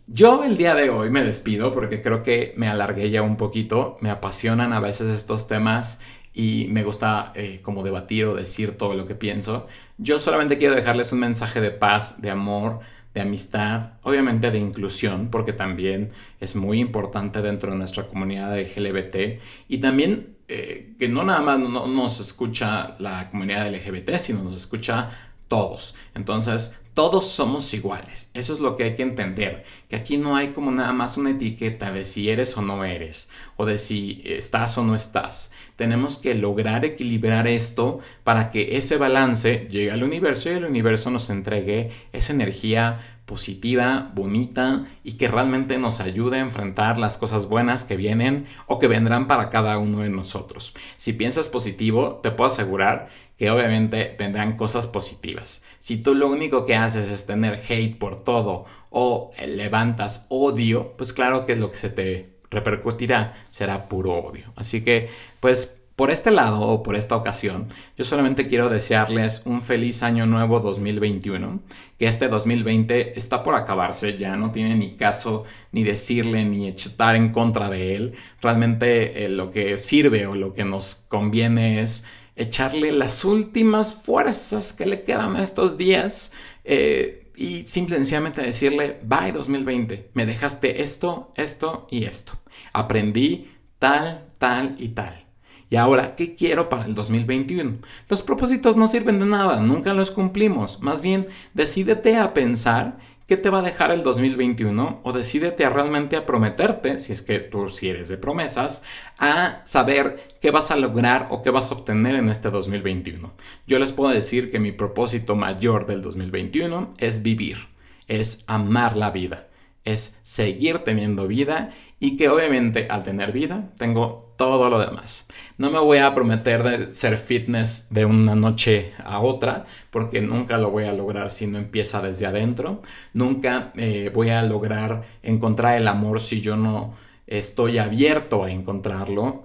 Yo 0.06 0.44
el 0.44 0.56
día 0.56 0.74
de 0.74 0.88
hoy 0.88 1.10
me 1.10 1.22
despido 1.22 1.70
porque 1.70 2.00
creo 2.00 2.22
que 2.22 2.54
me 2.56 2.68
alargué 2.68 3.10
ya 3.10 3.20
un 3.20 3.36
poquito. 3.36 3.98
Me 4.00 4.08
apasionan 4.08 4.72
a 4.72 4.80
veces 4.80 5.10
estos 5.10 5.46
temas 5.46 6.00
y 6.32 6.68
me 6.70 6.84
gusta 6.84 7.32
eh, 7.34 7.60
como 7.62 7.82
debatir 7.82 8.24
o 8.24 8.34
decir 8.34 8.78
todo 8.78 8.94
lo 8.94 9.04
que 9.04 9.14
pienso. 9.14 9.66
Yo 9.98 10.18
solamente 10.18 10.56
quiero 10.56 10.74
dejarles 10.74 11.12
un 11.12 11.20
mensaje 11.20 11.60
de 11.60 11.70
paz, 11.70 12.22
de 12.22 12.30
amor, 12.30 12.80
de 13.12 13.20
amistad, 13.20 13.90
obviamente 14.02 14.50
de 14.50 14.58
inclusión, 14.58 15.28
porque 15.30 15.52
también 15.52 16.12
es 16.40 16.56
muy 16.56 16.80
importante 16.80 17.42
dentro 17.42 17.70
de 17.70 17.76
nuestra 17.76 18.06
comunidad 18.06 18.52
de 18.54 18.62
LGBT 18.64 19.42
y 19.68 19.78
también 19.78 20.31
eh, 20.48 20.94
que 20.98 21.08
no 21.08 21.24
nada 21.24 21.40
más 21.40 21.58
no, 21.58 21.86
nos 21.86 22.20
escucha 22.20 22.96
la 22.98 23.30
comunidad 23.30 23.68
LGBT, 23.72 24.16
sino 24.18 24.42
nos 24.42 24.54
escucha 24.54 25.10
todos. 25.48 25.94
Entonces, 26.14 26.78
todos 26.94 27.28
somos 27.28 27.72
iguales. 27.72 28.30
Eso 28.34 28.52
es 28.52 28.60
lo 28.60 28.76
que 28.76 28.84
hay 28.84 28.94
que 28.94 29.02
entender. 29.02 29.64
Que 29.88 29.96
aquí 29.96 30.18
no 30.18 30.36
hay 30.36 30.48
como 30.48 30.70
nada 30.70 30.92
más 30.92 31.16
una 31.16 31.30
etiqueta 31.30 31.90
de 31.90 32.04
si 32.04 32.28
eres 32.28 32.56
o 32.56 32.62
no 32.62 32.84
eres. 32.84 33.30
O 33.56 33.64
de 33.64 33.78
si 33.78 34.22
estás 34.24 34.76
o 34.76 34.84
no 34.84 34.94
estás. 34.94 35.50
Tenemos 35.76 36.18
que 36.18 36.34
lograr 36.34 36.84
equilibrar 36.84 37.46
esto 37.46 38.00
para 38.24 38.50
que 38.50 38.76
ese 38.76 38.98
balance 38.98 39.66
llegue 39.70 39.90
al 39.90 40.02
universo 40.02 40.50
y 40.50 40.54
el 40.54 40.64
universo 40.64 41.10
nos 41.10 41.30
entregue 41.30 41.90
esa 42.12 42.32
energía 42.32 43.00
positiva, 43.24 44.10
bonita 44.14 44.84
y 45.04 45.12
que 45.12 45.28
realmente 45.28 45.78
nos 45.78 46.00
ayude 46.00 46.36
a 46.36 46.40
enfrentar 46.40 46.98
las 46.98 47.18
cosas 47.18 47.46
buenas 47.46 47.84
que 47.84 47.96
vienen 47.96 48.46
o 48.66 48.78
que 48.78 48.88
vendrán 48.88 49.26
para 49.26 49.48
cada 49.48 49.78
uno 49.78 50.00
de 50.00 50.10
nosotros. 50.10 50.74
Si 50.96 51.12
piensas 51.14 51.48
positivo, 51.48 52.20
te 52.22 52.30
puedo 52.30 52.48
asegurar 52.48 53.08
que 53.38 53.50
obviamente 53.50 54.14
vendrán 54.18 54.56
cosas 54.56 54.86
positivas. 54.86 55.64
Si 55.78 55.96
tú 55.96 56.14
lo 56.14 56.28
único 56.28 56.64
que 56.64 56.76
haces 56.82 57.08
es 57.08 57.26
tener 57.26 57.60
hate 57.68 57.96
por 57.98 58.22
todo 58.22 58.66
o 58.90 59.30
levantas 59.46 60.26
odio, 60.28 60.94
pues 60.98 61.12
claro 61.12 61.46
que 61.46 61.52
es 61.52 61.58
lo 61.58 61.70
que 61.70 61.76
se 61.76 61.88
te 61.88 62.32
repercutirá 62.50 63.34
será 63.48 63.88
puro 63.88 64.14
odio. 64.14 64.52
Así 64.56 64.84
que, 64.84 65.08
pues 65.40 65.82
por 65.96 66.10
este 66.10 66.30
lado 66.30 66.60
o 66.60 66.82
por 66.82 66.96
esta 66.96 67.16
ocasión, 67.16 67.68
yo 67.96 68.04
solamente 68.04 68.48
quiero 68.48 68.68
desearles 68.68 69.42
un 69.44 69.62
feliz 69.62 70.02
año 70.02 70.26
nuevo 70.26 70.60
2021, 70.60 71.60
que 71.98 72.06
este 72.06 72.28
2020 72.28 73.18
está 73.18 73.42
por 73.42 73.54
acabarse, 73.54 74.16
ya 74.16 74.36
no 74.36 74.50
tiene 74.50 74.74
ni 74.74 74.96
caso 74.96 75.44
ni 75.70 75.84
decirle 75.84 76.44
ni 76.44 76.66
echar 76.66 77.14
en 77.14 77.30
contra 77.30 77.68
de 77.68 77.94
él, 77.94 78.14
realmente 78.40 79.24
eh, 79.24 79.28
lo 79.28 79.50
que 79.50 79.76
sirve 79.76 80.26
o 80.26 80.34
lo 80.34 80.54
que 80.54 80.64
nos 80.64 80.94
conviene 80.94 81.82
es 81.82 82.06
echarle 82.36 82.92
las 82.92 83.24
últimas 83.24 83.94
fuerzas 83.94 84.72
que 84.72 84.86
le 84.86 85.04
quedan 85.04 85.36
a 85.36 85.42
estos 85.42 85.76
días 85.76 86.32
eh, 86.64 87.30
y 87.36 87.62
simplemente 87.62 88.42
decirle, 88.42 89.00
bye 89.04 89.32
2020, 89.32 90.10
me 90.14 90.26
dejaste 90.26 90.82
esto, 90.82 91.30
esto 91.36 91.86
y 91.90 92.04
esto, 92.04 92.38
aprendí 92.72 93.50
tal, 93.78 94.26
tal 94.38 94.74
y 94.78 94.90
tal. 94.90 95.26
Y 95.72 95.76
ahora, 95.76 96.14
¿qué 96.14 96.34
quiero 96.34 96.68
para 96.68 96.84
el 96.84 96.94
2021? 96.94 97.78
Los 98.08 98.20
propósitos 98.20 98.76
no 98.76 98.86
sirven 98.86 99.18
de 99.18 99.24
nada, 99.24 99.58
nunca 99.60 99.94
los 99.94 100.10
cumplimos. 100.10 100.82
Más 100.82 101.00
bien, 101.00 101.28
decídete 101.54 102.18
a 102.18 102.34
pensar 102.34 102.98
qué 103.32 103.38
te 103.38 103.48
va 103.48 103.60
a 103.60 103.62
dejar 103.62 103.90
el 103.92 104.02
2021 104.02 105.00
o 105.02 105.12
decídete 105.14 105.64
a 105.64 105.70
realmente 105.70 106.16
a 106.16 106.26
prometerte, 106.26 106.98
si 106.98 107.14
es 107.14 107.22
que 107.22 107.40
tú 107.40 107.70
si 107.70 107.88
eres 107.88 108.10
de 108.10 108.18
promesas, 108.18 108.82
a 109.16 109.62
saber 109.64 110.36
qué 110.38 110.50
vas 110.50 110.70
a 110.70 110.76
lograr 110.76 111.28
o 111.30 111.40
qué 111.40 111.48
vas 111.48 111.70
a 111.70 111.76
obtener 111.76 112.14
en 112.14 112.28
este 112.28 112.50
2021. 112.50 113.32
Yo 113.66 113.78
les 113.78 113.92
puedo 113.92 114.12
decir 114.12 114.50
que 114.50 114.58
mi 114.58 114.70
propósito 114.70 115.34
mayor 115.34 115.86
del 115.86 116.02
2021 116.02 116.92
es 116.98 117.22
vivir, 117.22 117.68
es 118.06 118.44
amar 118.48 118.98
la 118.98 119.10
vida, 119.10 119.48
es 119.86 120.20
seguir 120.24 120.80
teniendo 120.80 121.26
vida 121.26 121.70
y 122.02 122.16
que 122.16 122.28
obviamente 122.28 122.88
al 122.90 123.04
tener 123.04 123.30
vida 123.30 123.70
tengo 123.78 124.34
todo 124.36 124.68
lo 124.68 124.80
demás. 124.80 125.28
No 125.56 125.70
me 125.70 125.78
voy 125.78 125.98
a 125.98 126.12
prometer 126.12 126.64
de 126.64 126.92
ser 126.92 127.16
fitness 127.16 127.86
de 127.90 128.04
una 128.04 128.34
noche 128.34 128.90
a 129.04 129.20
otra, 129.20 129.66
porque 129.90 130.20
nunca 130.20 130.58
lo 130.58 130.72
voy 130.72 130.82
a 130.82 130.92
lograr 130.92 131.30
si 131.30 131.46
no 131.46 131.58
empieza 131.58 132.02
desde 132.02 132.26
adentro. 132.26 132.82
Nunca 133.12 133.72
eh, 133.76 134.10
voy 134.12 134.30
a 134.30 134.42
lograr 134.42 135.04
encontrar 135.22 135.76
el 135.76 135.86
amor 135.86 136.20
si 136.20 136.40
yo 136.40 136.56
no 136.56 136.96
estoy 137.28 137.78
abierto 137.78 138.42
a 138.42 138.50
encontrarlo. 138.50 139.44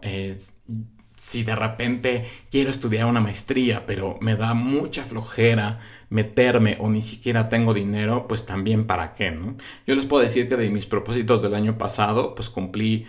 si 1.16 1.44
de 1.44 1.56
repente 1.56 2.24
quiero 2.50 2.72
estudiar 2.72 3.06
una 3.06 3.22
maestría, 3.22 3.86
pero 3.86 4.18
me 4.20 4.36
da 4.36 4.56
mucha 4.56 5.04
flojera 5.04 5.78
meterme 6.10 6.78
o 6.80 6.90
ni 6.90 7.02
siquiera 7.02 7.50
tengo 7.50 7.74
dinero, 7.74 8.28
pues 8.28 8.46
también 8.46 8.88
para 8.88 9.14
qué, 9.14 9.32
¿no? 9.32 9.56
Yo 9.86 9.96
les 9.96 10.06
puedo 10.06 10.24
decir 10.24 10.48
que 10.48 10.56
de 10.56 10.70
mis 10.70 10.86
propósitos 10.86 11.42
del 11.42 11.56
año 11.56 11.78
pasado, 11.78 12.36
pues 12.36 12.50
cumplí 12.50 13.06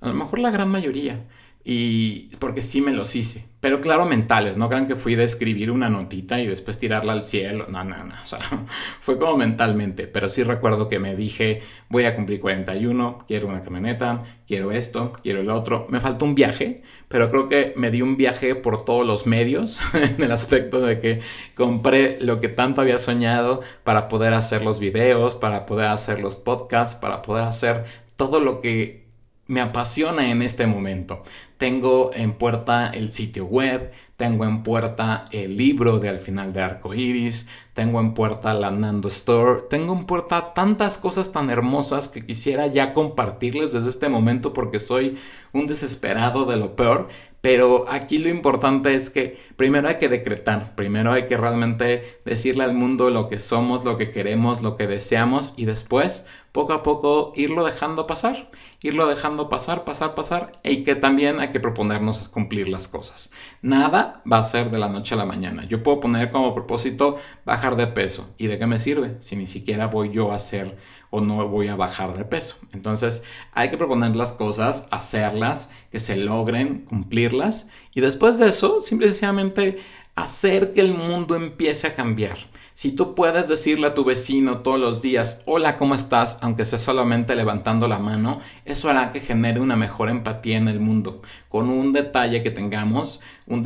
a 0.00 0.08
lo 0.08 0.14
mejor 0.14 0.38
la 0.38 0.50
gran 0.50 0.68
mayoría. 0.68 1.24
Y 1.64 2.34
porque 2.36 2.60
sí 2.60 2.80
me 2.80 2.92
los 2.92 3.14
hice. 3.14 3.46
Pero 3.60 3.80
claro, 3.80 4.04
mentales. 4.04 4.56
No 4.56 4.68
crean 4.68 4.88
que 4.88 4.96
fui 4.96 5.14
de 5.14 5.22
escribir 5.22 5.70
una 5.70 5.88
notita 5.88 6.40
y 6.40 6.48
después 6.48 6.80
tirarla 6.80 7.12
al 7.12 7.22
cielo. 7.22 7.66
No, 7.68 7.84
no, 7.84 8.02
no. 8.02 8.12
O 8.12 8.26
sea, 8.26 8.40
fue 9.00 9.16
como 9.16 9.36
mentalmente. 9.36 10.08
Pero 10.08 10.28
sí 10.28 10.42
recuerdo 10.42 10.88
que 10.88 10.98
me 10.98 11.14
dije, 11.14 11.62
voy 11.88 12.04
a 12.04 12.16
cumplir 12.16 12.40
41, 12.40 13.24
quiero 13.28 13.46
una 13.46 13.60
camioneta, 13.60 14.24
quiero 14.48 14.72
esto, 14.72 15.12
quiero 15.22 15.42
el 15.42 15.50
otro. 15.50 15.86
Me 15.90 16.00
faltó 16.00 16.24
un 16.24 16.34
viaje, 16.34 16.82
pero 17.06 17.30
creo 17.30 17.48
que 17.48 17.72
me 17.76 17.92
di 17.92 18.02
un 18.02 18.16
viaje 18.16 18.56
por 18.56 18.84
todos 18.84 19.06
los 19.06 19.28
medios. 19.28 19.78
en 19.94 20.20
el 20.20 20.32
aspecto 20.32 20.80
de 20.80 20.98
que 20.98 21.20
compré 21.54 22.18
lo 22.20 22.40
que 22.40 22.48
tanto 22.48 22.80
había 22.80 22.98
soñado 22.98 23.60
para 23.84 24.08
poder 24.08 24.34
hacer 24.34 24.64
los 24.64 24.80
videos, 24.80 25.36
para 25.36 25.66
poder 25.66 25.86
hacer 25.86 26.20
los 26.20 26.38
podcasts, 26.38 26.96
para 26.96 27.22
poder 27.22 27.44
hacer 27.44 27.84
todo 28.16 28.40
lo 28.40 28.60
que 28.60 29.02
me 29.46 29.60
apasiona 29.60 30.30
en 30.30 30.42
este 30.42 30.66
momento. 30.66 31.22
Tengo 31.62 32.10
en 32.12 32.32
puerta 32.32 32.88
el 32.88 33.12
sitio 33.12 33.44
web, 33.44 33.92
tengo 34.16 34.44
en 34.44 34.64
puerta 34.64 35.26
el 35.30 35.56
libro 35.56 36.00
de 36.00 36.08
Al 36.08 36.18
final 36.18 36.52
de 36.52 36.60
Arco 36.60 36.92
Iris, 36.92 37.46
tengo 37.72 38.00
en 38.00 38.14
puerta 38.14 38.52
la 38.52 38.72
Nando 38.72 39.06
Store, 39.06 39.60
tengo 39.70 39.92
en 39.92 40.04
puerta 40.04 40.54
tantas 40.54 40.98
cosas 40.98 41.30
tan 41.30 41.50
hermosas 41.50 42.08
que 42.08 42.26
quisiera 42.26 42.66
ya 42.66 42.92
compartirles 42.92 43.72
desde 43.72 43.90
este 43.90 44.08
momento 44.08 44.52
porque 44.52 44.80
soy 44.80 45.16
un 45.52 45.68
desesperado 45.68 46.46
de 46.46 46.56
lo 46.56 46.74
peor. 46.74 47.06
Pero 47.42 47.88
aquí 47.88 48.18
lo 48.18 48.28
importante 48.28 48.94
es 48.94 49.10
que 49.10 49.36
primero 49.56 49.88
hay 49.88 49.98
que 49.98 50.08
decretar, 50.08 50.76
primero 50.76 51.12
hay 51.12 51.26
que 51.26 51.36
realmente 51.36 52.20
decirle 52.24 52.62
al 52.62 52.74
mundo 52.74 53.10
lo 53.10 53.28
que 53.28 53.40
somos, 53.40 53.84
lo 53.84 53.96
que 53.96 54.10
queremos, 54.10 54.62
lo 54.62 54.76
que 54.76 54.86
deseamos 54.86 55.54
y 55.56 55.64
después 55.64 56.26
poco 56.52 56.72
a 56.72 56.82
poco 56.82 57.32
irlo 57.34 57.64
dejando 57.64 58.06
pasar 58.06 58.50
irlo 58.82 59.06
dejando 59.06 59.48
pasar, 59.48 59.84
pasar, 59.84 60.14
pasar 60.14 60.52
y 60.64 60.82
que 60.82 60.96
también 60.96 61.38
hay 61.40 61.50
que 61.50 61.60
proponernos 61.60 62.28
cumplir 62.28 62.68
las 62.68 62.88
cosas. 62.88 63.30
Nada 63.62 64.22
va 64.30 64.38
a 64.38 64.44
ser 64.44 64.70
de 64.70 64.78
la 64.78 64.88
noche 64.88 65.14
a 65.14 65.18
la 65.18 65.24
mañana. 65.24 65.64
Yo 65.64 65.82
puedo 65.82 66.00
poner 66.00 66.30
como 66.30 66.54
propósito 66.54 67.16
bajar 67.44 67.76
de 67.76 67.86
peso. 67.86 68.34
¿Y 68.38 68.48
de 68.48 68.58
qué 68.58 68.66
me 68.66 68.78
sirve? 68.78 69.16
Si 69.20 69.36
ni 69.36 69.46
siquiera 69.46 69.86
voy 69.86 70.10
yo 70.10 70.32
a 70.32 70.36
hacer 70.36 70.76
o 71.10 71.20
no 71.20 71.46
voy 71.48 71.68
a 71.68 71.76
bajar 71.76 72.16
de 72.16 72.24
peso. 72.24 72.56
Entonces 72.72 73.22
hay 73.52 73.70
que 73.70 73.76
proponer 73.76 74.16
las 74.16 74.32
cosas, 74.32 74.88
hacerlas, 74.90 75.70
que 75.90 75.98
se 75.98 76.16
logren, 76.16 76.84
cumplirlas 76.84 77.68
y 77.94 78.00
después 78.00 78.38
de 78.38 78.48
eso 78.48 78.80
simplemente 78.80 79.78
hacer 80.14 80.72
que 80.72 80.80
el 80.80 80.94
mundo 80.94 81.36
empiece 81.36 81.86
a 81.86 81.94
cambiar. 81.94 82.38
Si 82.74 82.92
tú 82.92 83.14
puedes 83.14 83.48
decirle 83.48 83.88
a 83.88 83.94
tu 83.94 84.04
vecino 84.04 84.58
todos 84.58 84.80
los 84.80 85.02
días, 85.02 85.42
hola, 85.44 85.76
¿cómo 85.76 85.94
estás? 85.94 86.38
Aunque 86.40 86.64
sea 86.64 86.78
solamente 86.78 87.36
levantando 87.36 87.86
la 87.86 87.98
mano, 87.98 88.40
eso 88.64 88.88
hará 88.88 89.10
que 89.10 89.20
genere 89.20 89.60
una 89.60 89.76
mejor 89.76 90.08
empatía 90.08 90.56
en 90.56 90.68
el 90.68 90.80
mundo. 90.80 91.20
Con 91.48 91.68
un 91.68 91.92
detalle 91.92 92.42
que 92.42 92.50
tengamos, 92.50 93.20
un 93.46 93.62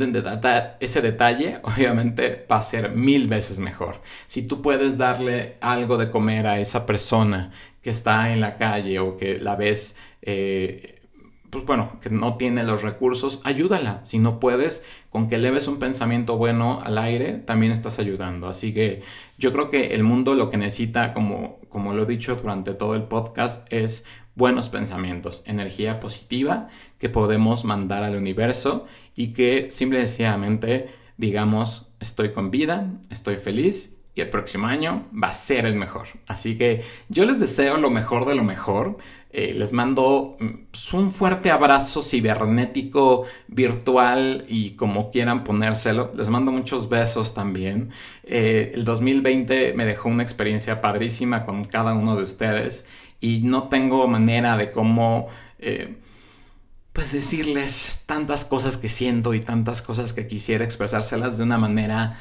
ese 0.81 1.01
detalle 1.01 1.59
obviamente 1.63 2.45
va 2.51 2.57
a 2.57 2.61
ser 2.61 2.91
mil 2.91 3.27
veces 3.27 3.59
mejor. 3.59 4.01
Si 4.25 4.41
tú 4.45 4.61
puedes 4.61 4.97
darle 4.97 5.53
algo 5.61 5.97
de 5.97 6.11
comer 6.11 6.45
a 6.45 6.59
esa 6.59 6.85
persona 6.85 7.51
que 7.81 7.89
está 7.89 8.33
en 8.33 8.41
la 8.41 8.57
calle 8.57 8.99
o 8.99 9.15
que 9.15 9.39
la 9.39 9.55
ves... 9.55 9.97
Eh, 10.21 10.95
pues 11.49 11.65
bueno, 11.65 11.99
que 12.01 12.09
no 12.09 12.37
tiene 12.37 12.63
los 12.63 12.81
recursos, 12.81 13.41
ayúdala. 13.43 14.03
Si 14.03 14.19
no 14.19 14.39
puedes, 14.39 14.83
con 15.09 15.27
que 15.27 15.37
leves 15.37 15.67
un 15.67 15.79
pensamiento 15.79 16.37
bueno 16.37 16.81
al 16.83 16.97
aire, 16.97 17.33
también 17.33 17.71
estás 17.71 17.99
ayudando. 17.99 18.47
Así 18.47 18.73
que 18.73 19.01
yo 19.37 19.51
creo 19.53 19.69
que 19.69 19.95
el 19.95 20.03
mundo 20.03 20.35
lo 20.35 20.49
que 20.49 20.57
necesita, 20.57 21.13
como, 21.13 21.59
como 21.69 21.93
lo 21.93 22.03
he 22.03 22.05
dicho 22.05 22.35
durante 22.35 22.73
todo 22.73 22.95
el 22.95 23.03
podcast, 23.03 23.71
es 23.71 24.05
buenos 24.35 24.69
pensamientos, 24.69 25.43
energía 25.45 25.99
positiva 25.99 26.67
que 26.99 27.09
podemos 27.09 27.65
mandar 27.65 28.03
al 28.03 28.15
universo 28.15 28.85
y 29.15 29.33
que 29.33 29.67
simple 29.71 30.01
y 30.01 30.05
sencillamente 30.05 30.89
digamos, 31.17 31.91
estoy 31.99 32.31
con 32.31 32.51
vida, 32.51 32.93
estoy 33.09 33.37
feliz 33.37 33.96
y 34.17 34.21
el 34.21 34.29
próximo 34.29 34.65
año 34.65 35.05
va 35.13 35.27
a 35.27 35.33
ser 35.33 35.67
el 35.67 35.75
mejor. 35.75 36.07
Así 36.25 36.57
que 36.57 36.83
yo 37.07 37.23
les 37.25 37.39
deseo 37.39 37.77
lo 37.77 37.91
mejor 37.91 38.25
de 38.25 38.33
lo 38.33 38.43
mejor. 38.43 38.97
Eh, 39.29 39.53
les 39.53 39.73
mando 39.73 40.37
mm, 40.39 40.95
un 40.95 41.11
fuerte 41.11 41.51
abrazo 41.51 42.01
cibernético, 42.01 43.25
virtual 43.47 44.43
y 44.49 44.71
como 44.71 45.11
quieran 45.11 45.43
ponérselo. 45.43 46.11
Les 46.17 46.29
mando 46.29 46.51
muchos 46.51 46.89
besos 46.89 47.35
también. 47.35 47.91
Eh, 48.23 48.71
el 48.73 48.85
2020 48.85 49.73
me 49.73 49.85
dejó 49.85 50.09
una 50.09 50.23
experiencia 50.23 50.81
padrísima 50.81 51.45
con 51.45 51.63
cada 51.63 51.93
uno 51.93 52.15
de 52.15 52.23
ustedes 52.23 52.87
y 53.21 53.41
no 53.41 53.67
tengo 53.67 54.07
manera 54.07 54.57
de 54.57 54.71
cómo... 54.71 55.27
Eh, 55.59 55.95
pues 56.91 57.11
decirles 57.11 58.01
tantas 58.07 58.43
cosas 58.43 58.79
que 58.79 58.89
siento 58.89 59.35
y 59.35 59.39
tantas 59.39 59.83
cosas 59.83 60.13
que 60.13 60.25
quisiera 60.25 60.65
expresárselas 60.65 61.37
de 61.37 61.43
una 61.43 61.59
manera 61.59 62.17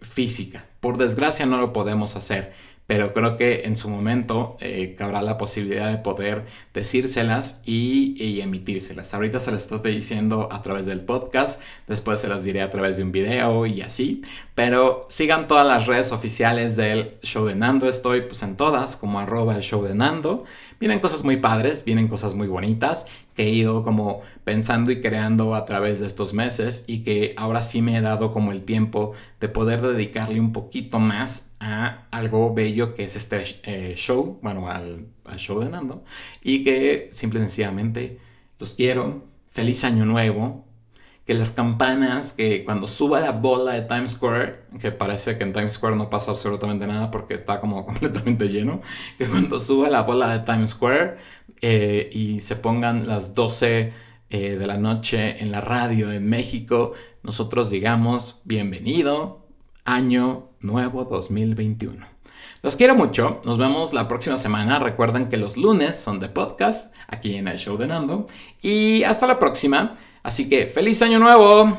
física. 0.00 0.64
Por 0.84 0.98
desgracia 0.98 1.46
no 1.46 1.56
lo 1.56 1.72
podemos 1.72 2.14
hacer, 2.14 2.52
pero 2.86 3.14
creo 3.14 3.38
que 3.38 3.62
en 3.64 3.74
su 3.74 3.88
momento 3.88 4.58
eh, 4.60 4.94
cabrá 4.98 5.22
la 5.22 5.38
posibilidad 5.38 5.90
de 5.90 5.96
poder 5.96 6.44
decírselas 6.74 7.62
y, 7.64 8.22
y, 8.22 8.42
emitírselas. 8.42 9.14
Ahorita 9.14 9.40
se 9.40 9.50
las 9.50 9.62
estoy 9.62 9.94
diciendo 9.94 10.50
a 10.52 10.60
través 10.60 10.84
del 10.84 11.00
podcast, 11.00 11.58
después 11.88 12.20
se 12.20 12.28
las 12.28 12.44
diré 12.44 12.60
a 12.60 12.68
través 12.68 12.98
de 12.98 13.02
un 13.02 13.12
video 13.12 13.64
y 13.64 13.80
así, 13.80 14.20
pero 14.54 15.06
sigan 15.08 15.48
todas 15.48 15.66
las 15.66 15.86
redes 15.86 16.12
oficiales 16.12 16.76
del 16.76 17.14
show 17.22 17.46
de 17.46 17.54
Nando, 17.54 17.88
estoy 17.88 18.20
pues 18.20 18.42
en 18.42 18.54
todas 18.54 18.98
como 18.98 19.20
arroba 19.20 19.54
el 19.54 19.62
show 19.62 19.82
de 19.82 19.94
Nando. 19.94 20.44
Vienen 20.84 21.00
cosas 21.00 21.24
muy 21.24 21.38
padres, 21.38 21.82
vienen 21.86 22.08
cosas 22.08 22.34
muy 22.34 22.46
bonitas 22.46 23.06
que 23.34 23.44
he 23.44 23.48
ido 23.48 23.82
como 23.84 24.20
pensando 24.44 24.90
y 24.90 25.00
creando 25.00 25.54
a 25.54 25.64
través 25.64 26.00
de 26.00 26.06
estos 26.06 26.34
meses 26.34 26.84
y 26.86 27.02
que 27.02 27.32
ahora 27.38 27.62
sí 27.62 27.80
me 27.80 27.96
he 27.96 28.02
dado 28.02 28.30
como 28.30 28.52
el 28.52 28.64
tiempo 28.64 29.12
de 29.40 29.48
poder 29.48 29.80
dedicarle 29.80 30.38
un 30.38 30.52
poquito 30.52 30.98
más 30.98 31.54
a 31.58 32.06
algo 32.10 32.52
bello 32.52 32.92
que 32.92 33.04
es 33.04 33.16
este 33.16 33.42
eh, 33.62 33.94
show, 33.96 34.38
bueno, 34.42 34.68
al, 34.68 35.06
al 35.24 35.38
show 35.38 35.58
de 35.58 35.70
Nando 35.70 36.04
y 36.42 36.62
que 36.62 37.08
simple 37.12 37.40
y 37.40 37.44
sencillamente 37.44 38.18
los 38.58 38.74
quiero. 38.74 39.24
Feliz 39.48 39.84
año 39.84 40.04
nuevo, 40.04 40.66
que 41.26 41.34
las 41.34 41.52
campanas, 41.52 42.34
que 42.34 42.64
cuando 42.64 42.86
suba 42.86 43.20
la 43.20 43.32
bola 43.32 43.72
de 43.72 43.82
Times 43.82 44.12
Square, 44.12 44.64
que 44.78 44.92
parece 44.92 45.38
que 45.38 45.44
en 45.44 45.52
Times 45.52 45.74
Square 45.74 45.96
no 45.96 46.10
pasa 46.10 46.32
absolutamente 46.32 46.86
nada 46.86 47.10
porque 47.10 47.34
está 47.34 47.60
como 47.60 47.86
completamente 47.86 48.48
lleno, 48.48 48.82
que 49.16 49.26
cuando 49.26 49.58
suba 49.58 49.88
la 49.88 50.02
bola 50.02 50.36
de 50.36 50.44
Times 50.44 50.70
Square 50.70 51.16
eh, 51.62 52.10
y 52.12 52.40
se 52.40 52.56
pongan 52.56 53.06
las 53.06 53.34
12 53.34 53.92
eh, 54.30 54.56
de 54.56 54.66
la 54.66 54.76
noche 54.76 55.42
en 55.42 55.50
la 55.50 55.60
radio 55.60 56.12
en 56.12 56.28
México, 56.28 56.92
nosotros 57.22 57.70
digamos 57.70 58.42
bienvenido 58.44 59.46
año 59.84 60.50
nuevo 60.60 61.04
2021. 61.04 62.14
Los 62.62 62.76
quiero 62.76 62.94
mucho, 62.94 63.40
nos 63.44 63.58
vemos 63.58 63.92
la 63.92 64.08
próxima 64.08 64.38
semana. 64.38 64.78
Recuerden 64.78 65.28
que 65.28 65.36
los 65.36 65.58
lunes 65.58 65.96
son 65.96 66.18
de 66.18 66.30
podcast 66.30 66.94
aquí 67.08 67.36
en 67.36 67.46
el 67.46 67.58
show 67.58 67.76
de 67.76 67.86
Nando. 67.86 68.24
Y 68.62 69.02
hasta 69.02 69.26
la 69.26 69.38
próxima. 69.38 69.92
Así 70.24 70.48
que 70.48 70.64
feliz 70.64 71.02
año 71.02 71.18
nuevo. 71.18 71.78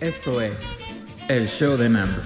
Esto 0.00 0.40
es 0.40 0.80
el 1.28 1.46
show 1.46 1.76
de 1.76 1.90
Nando. 1.90 2.22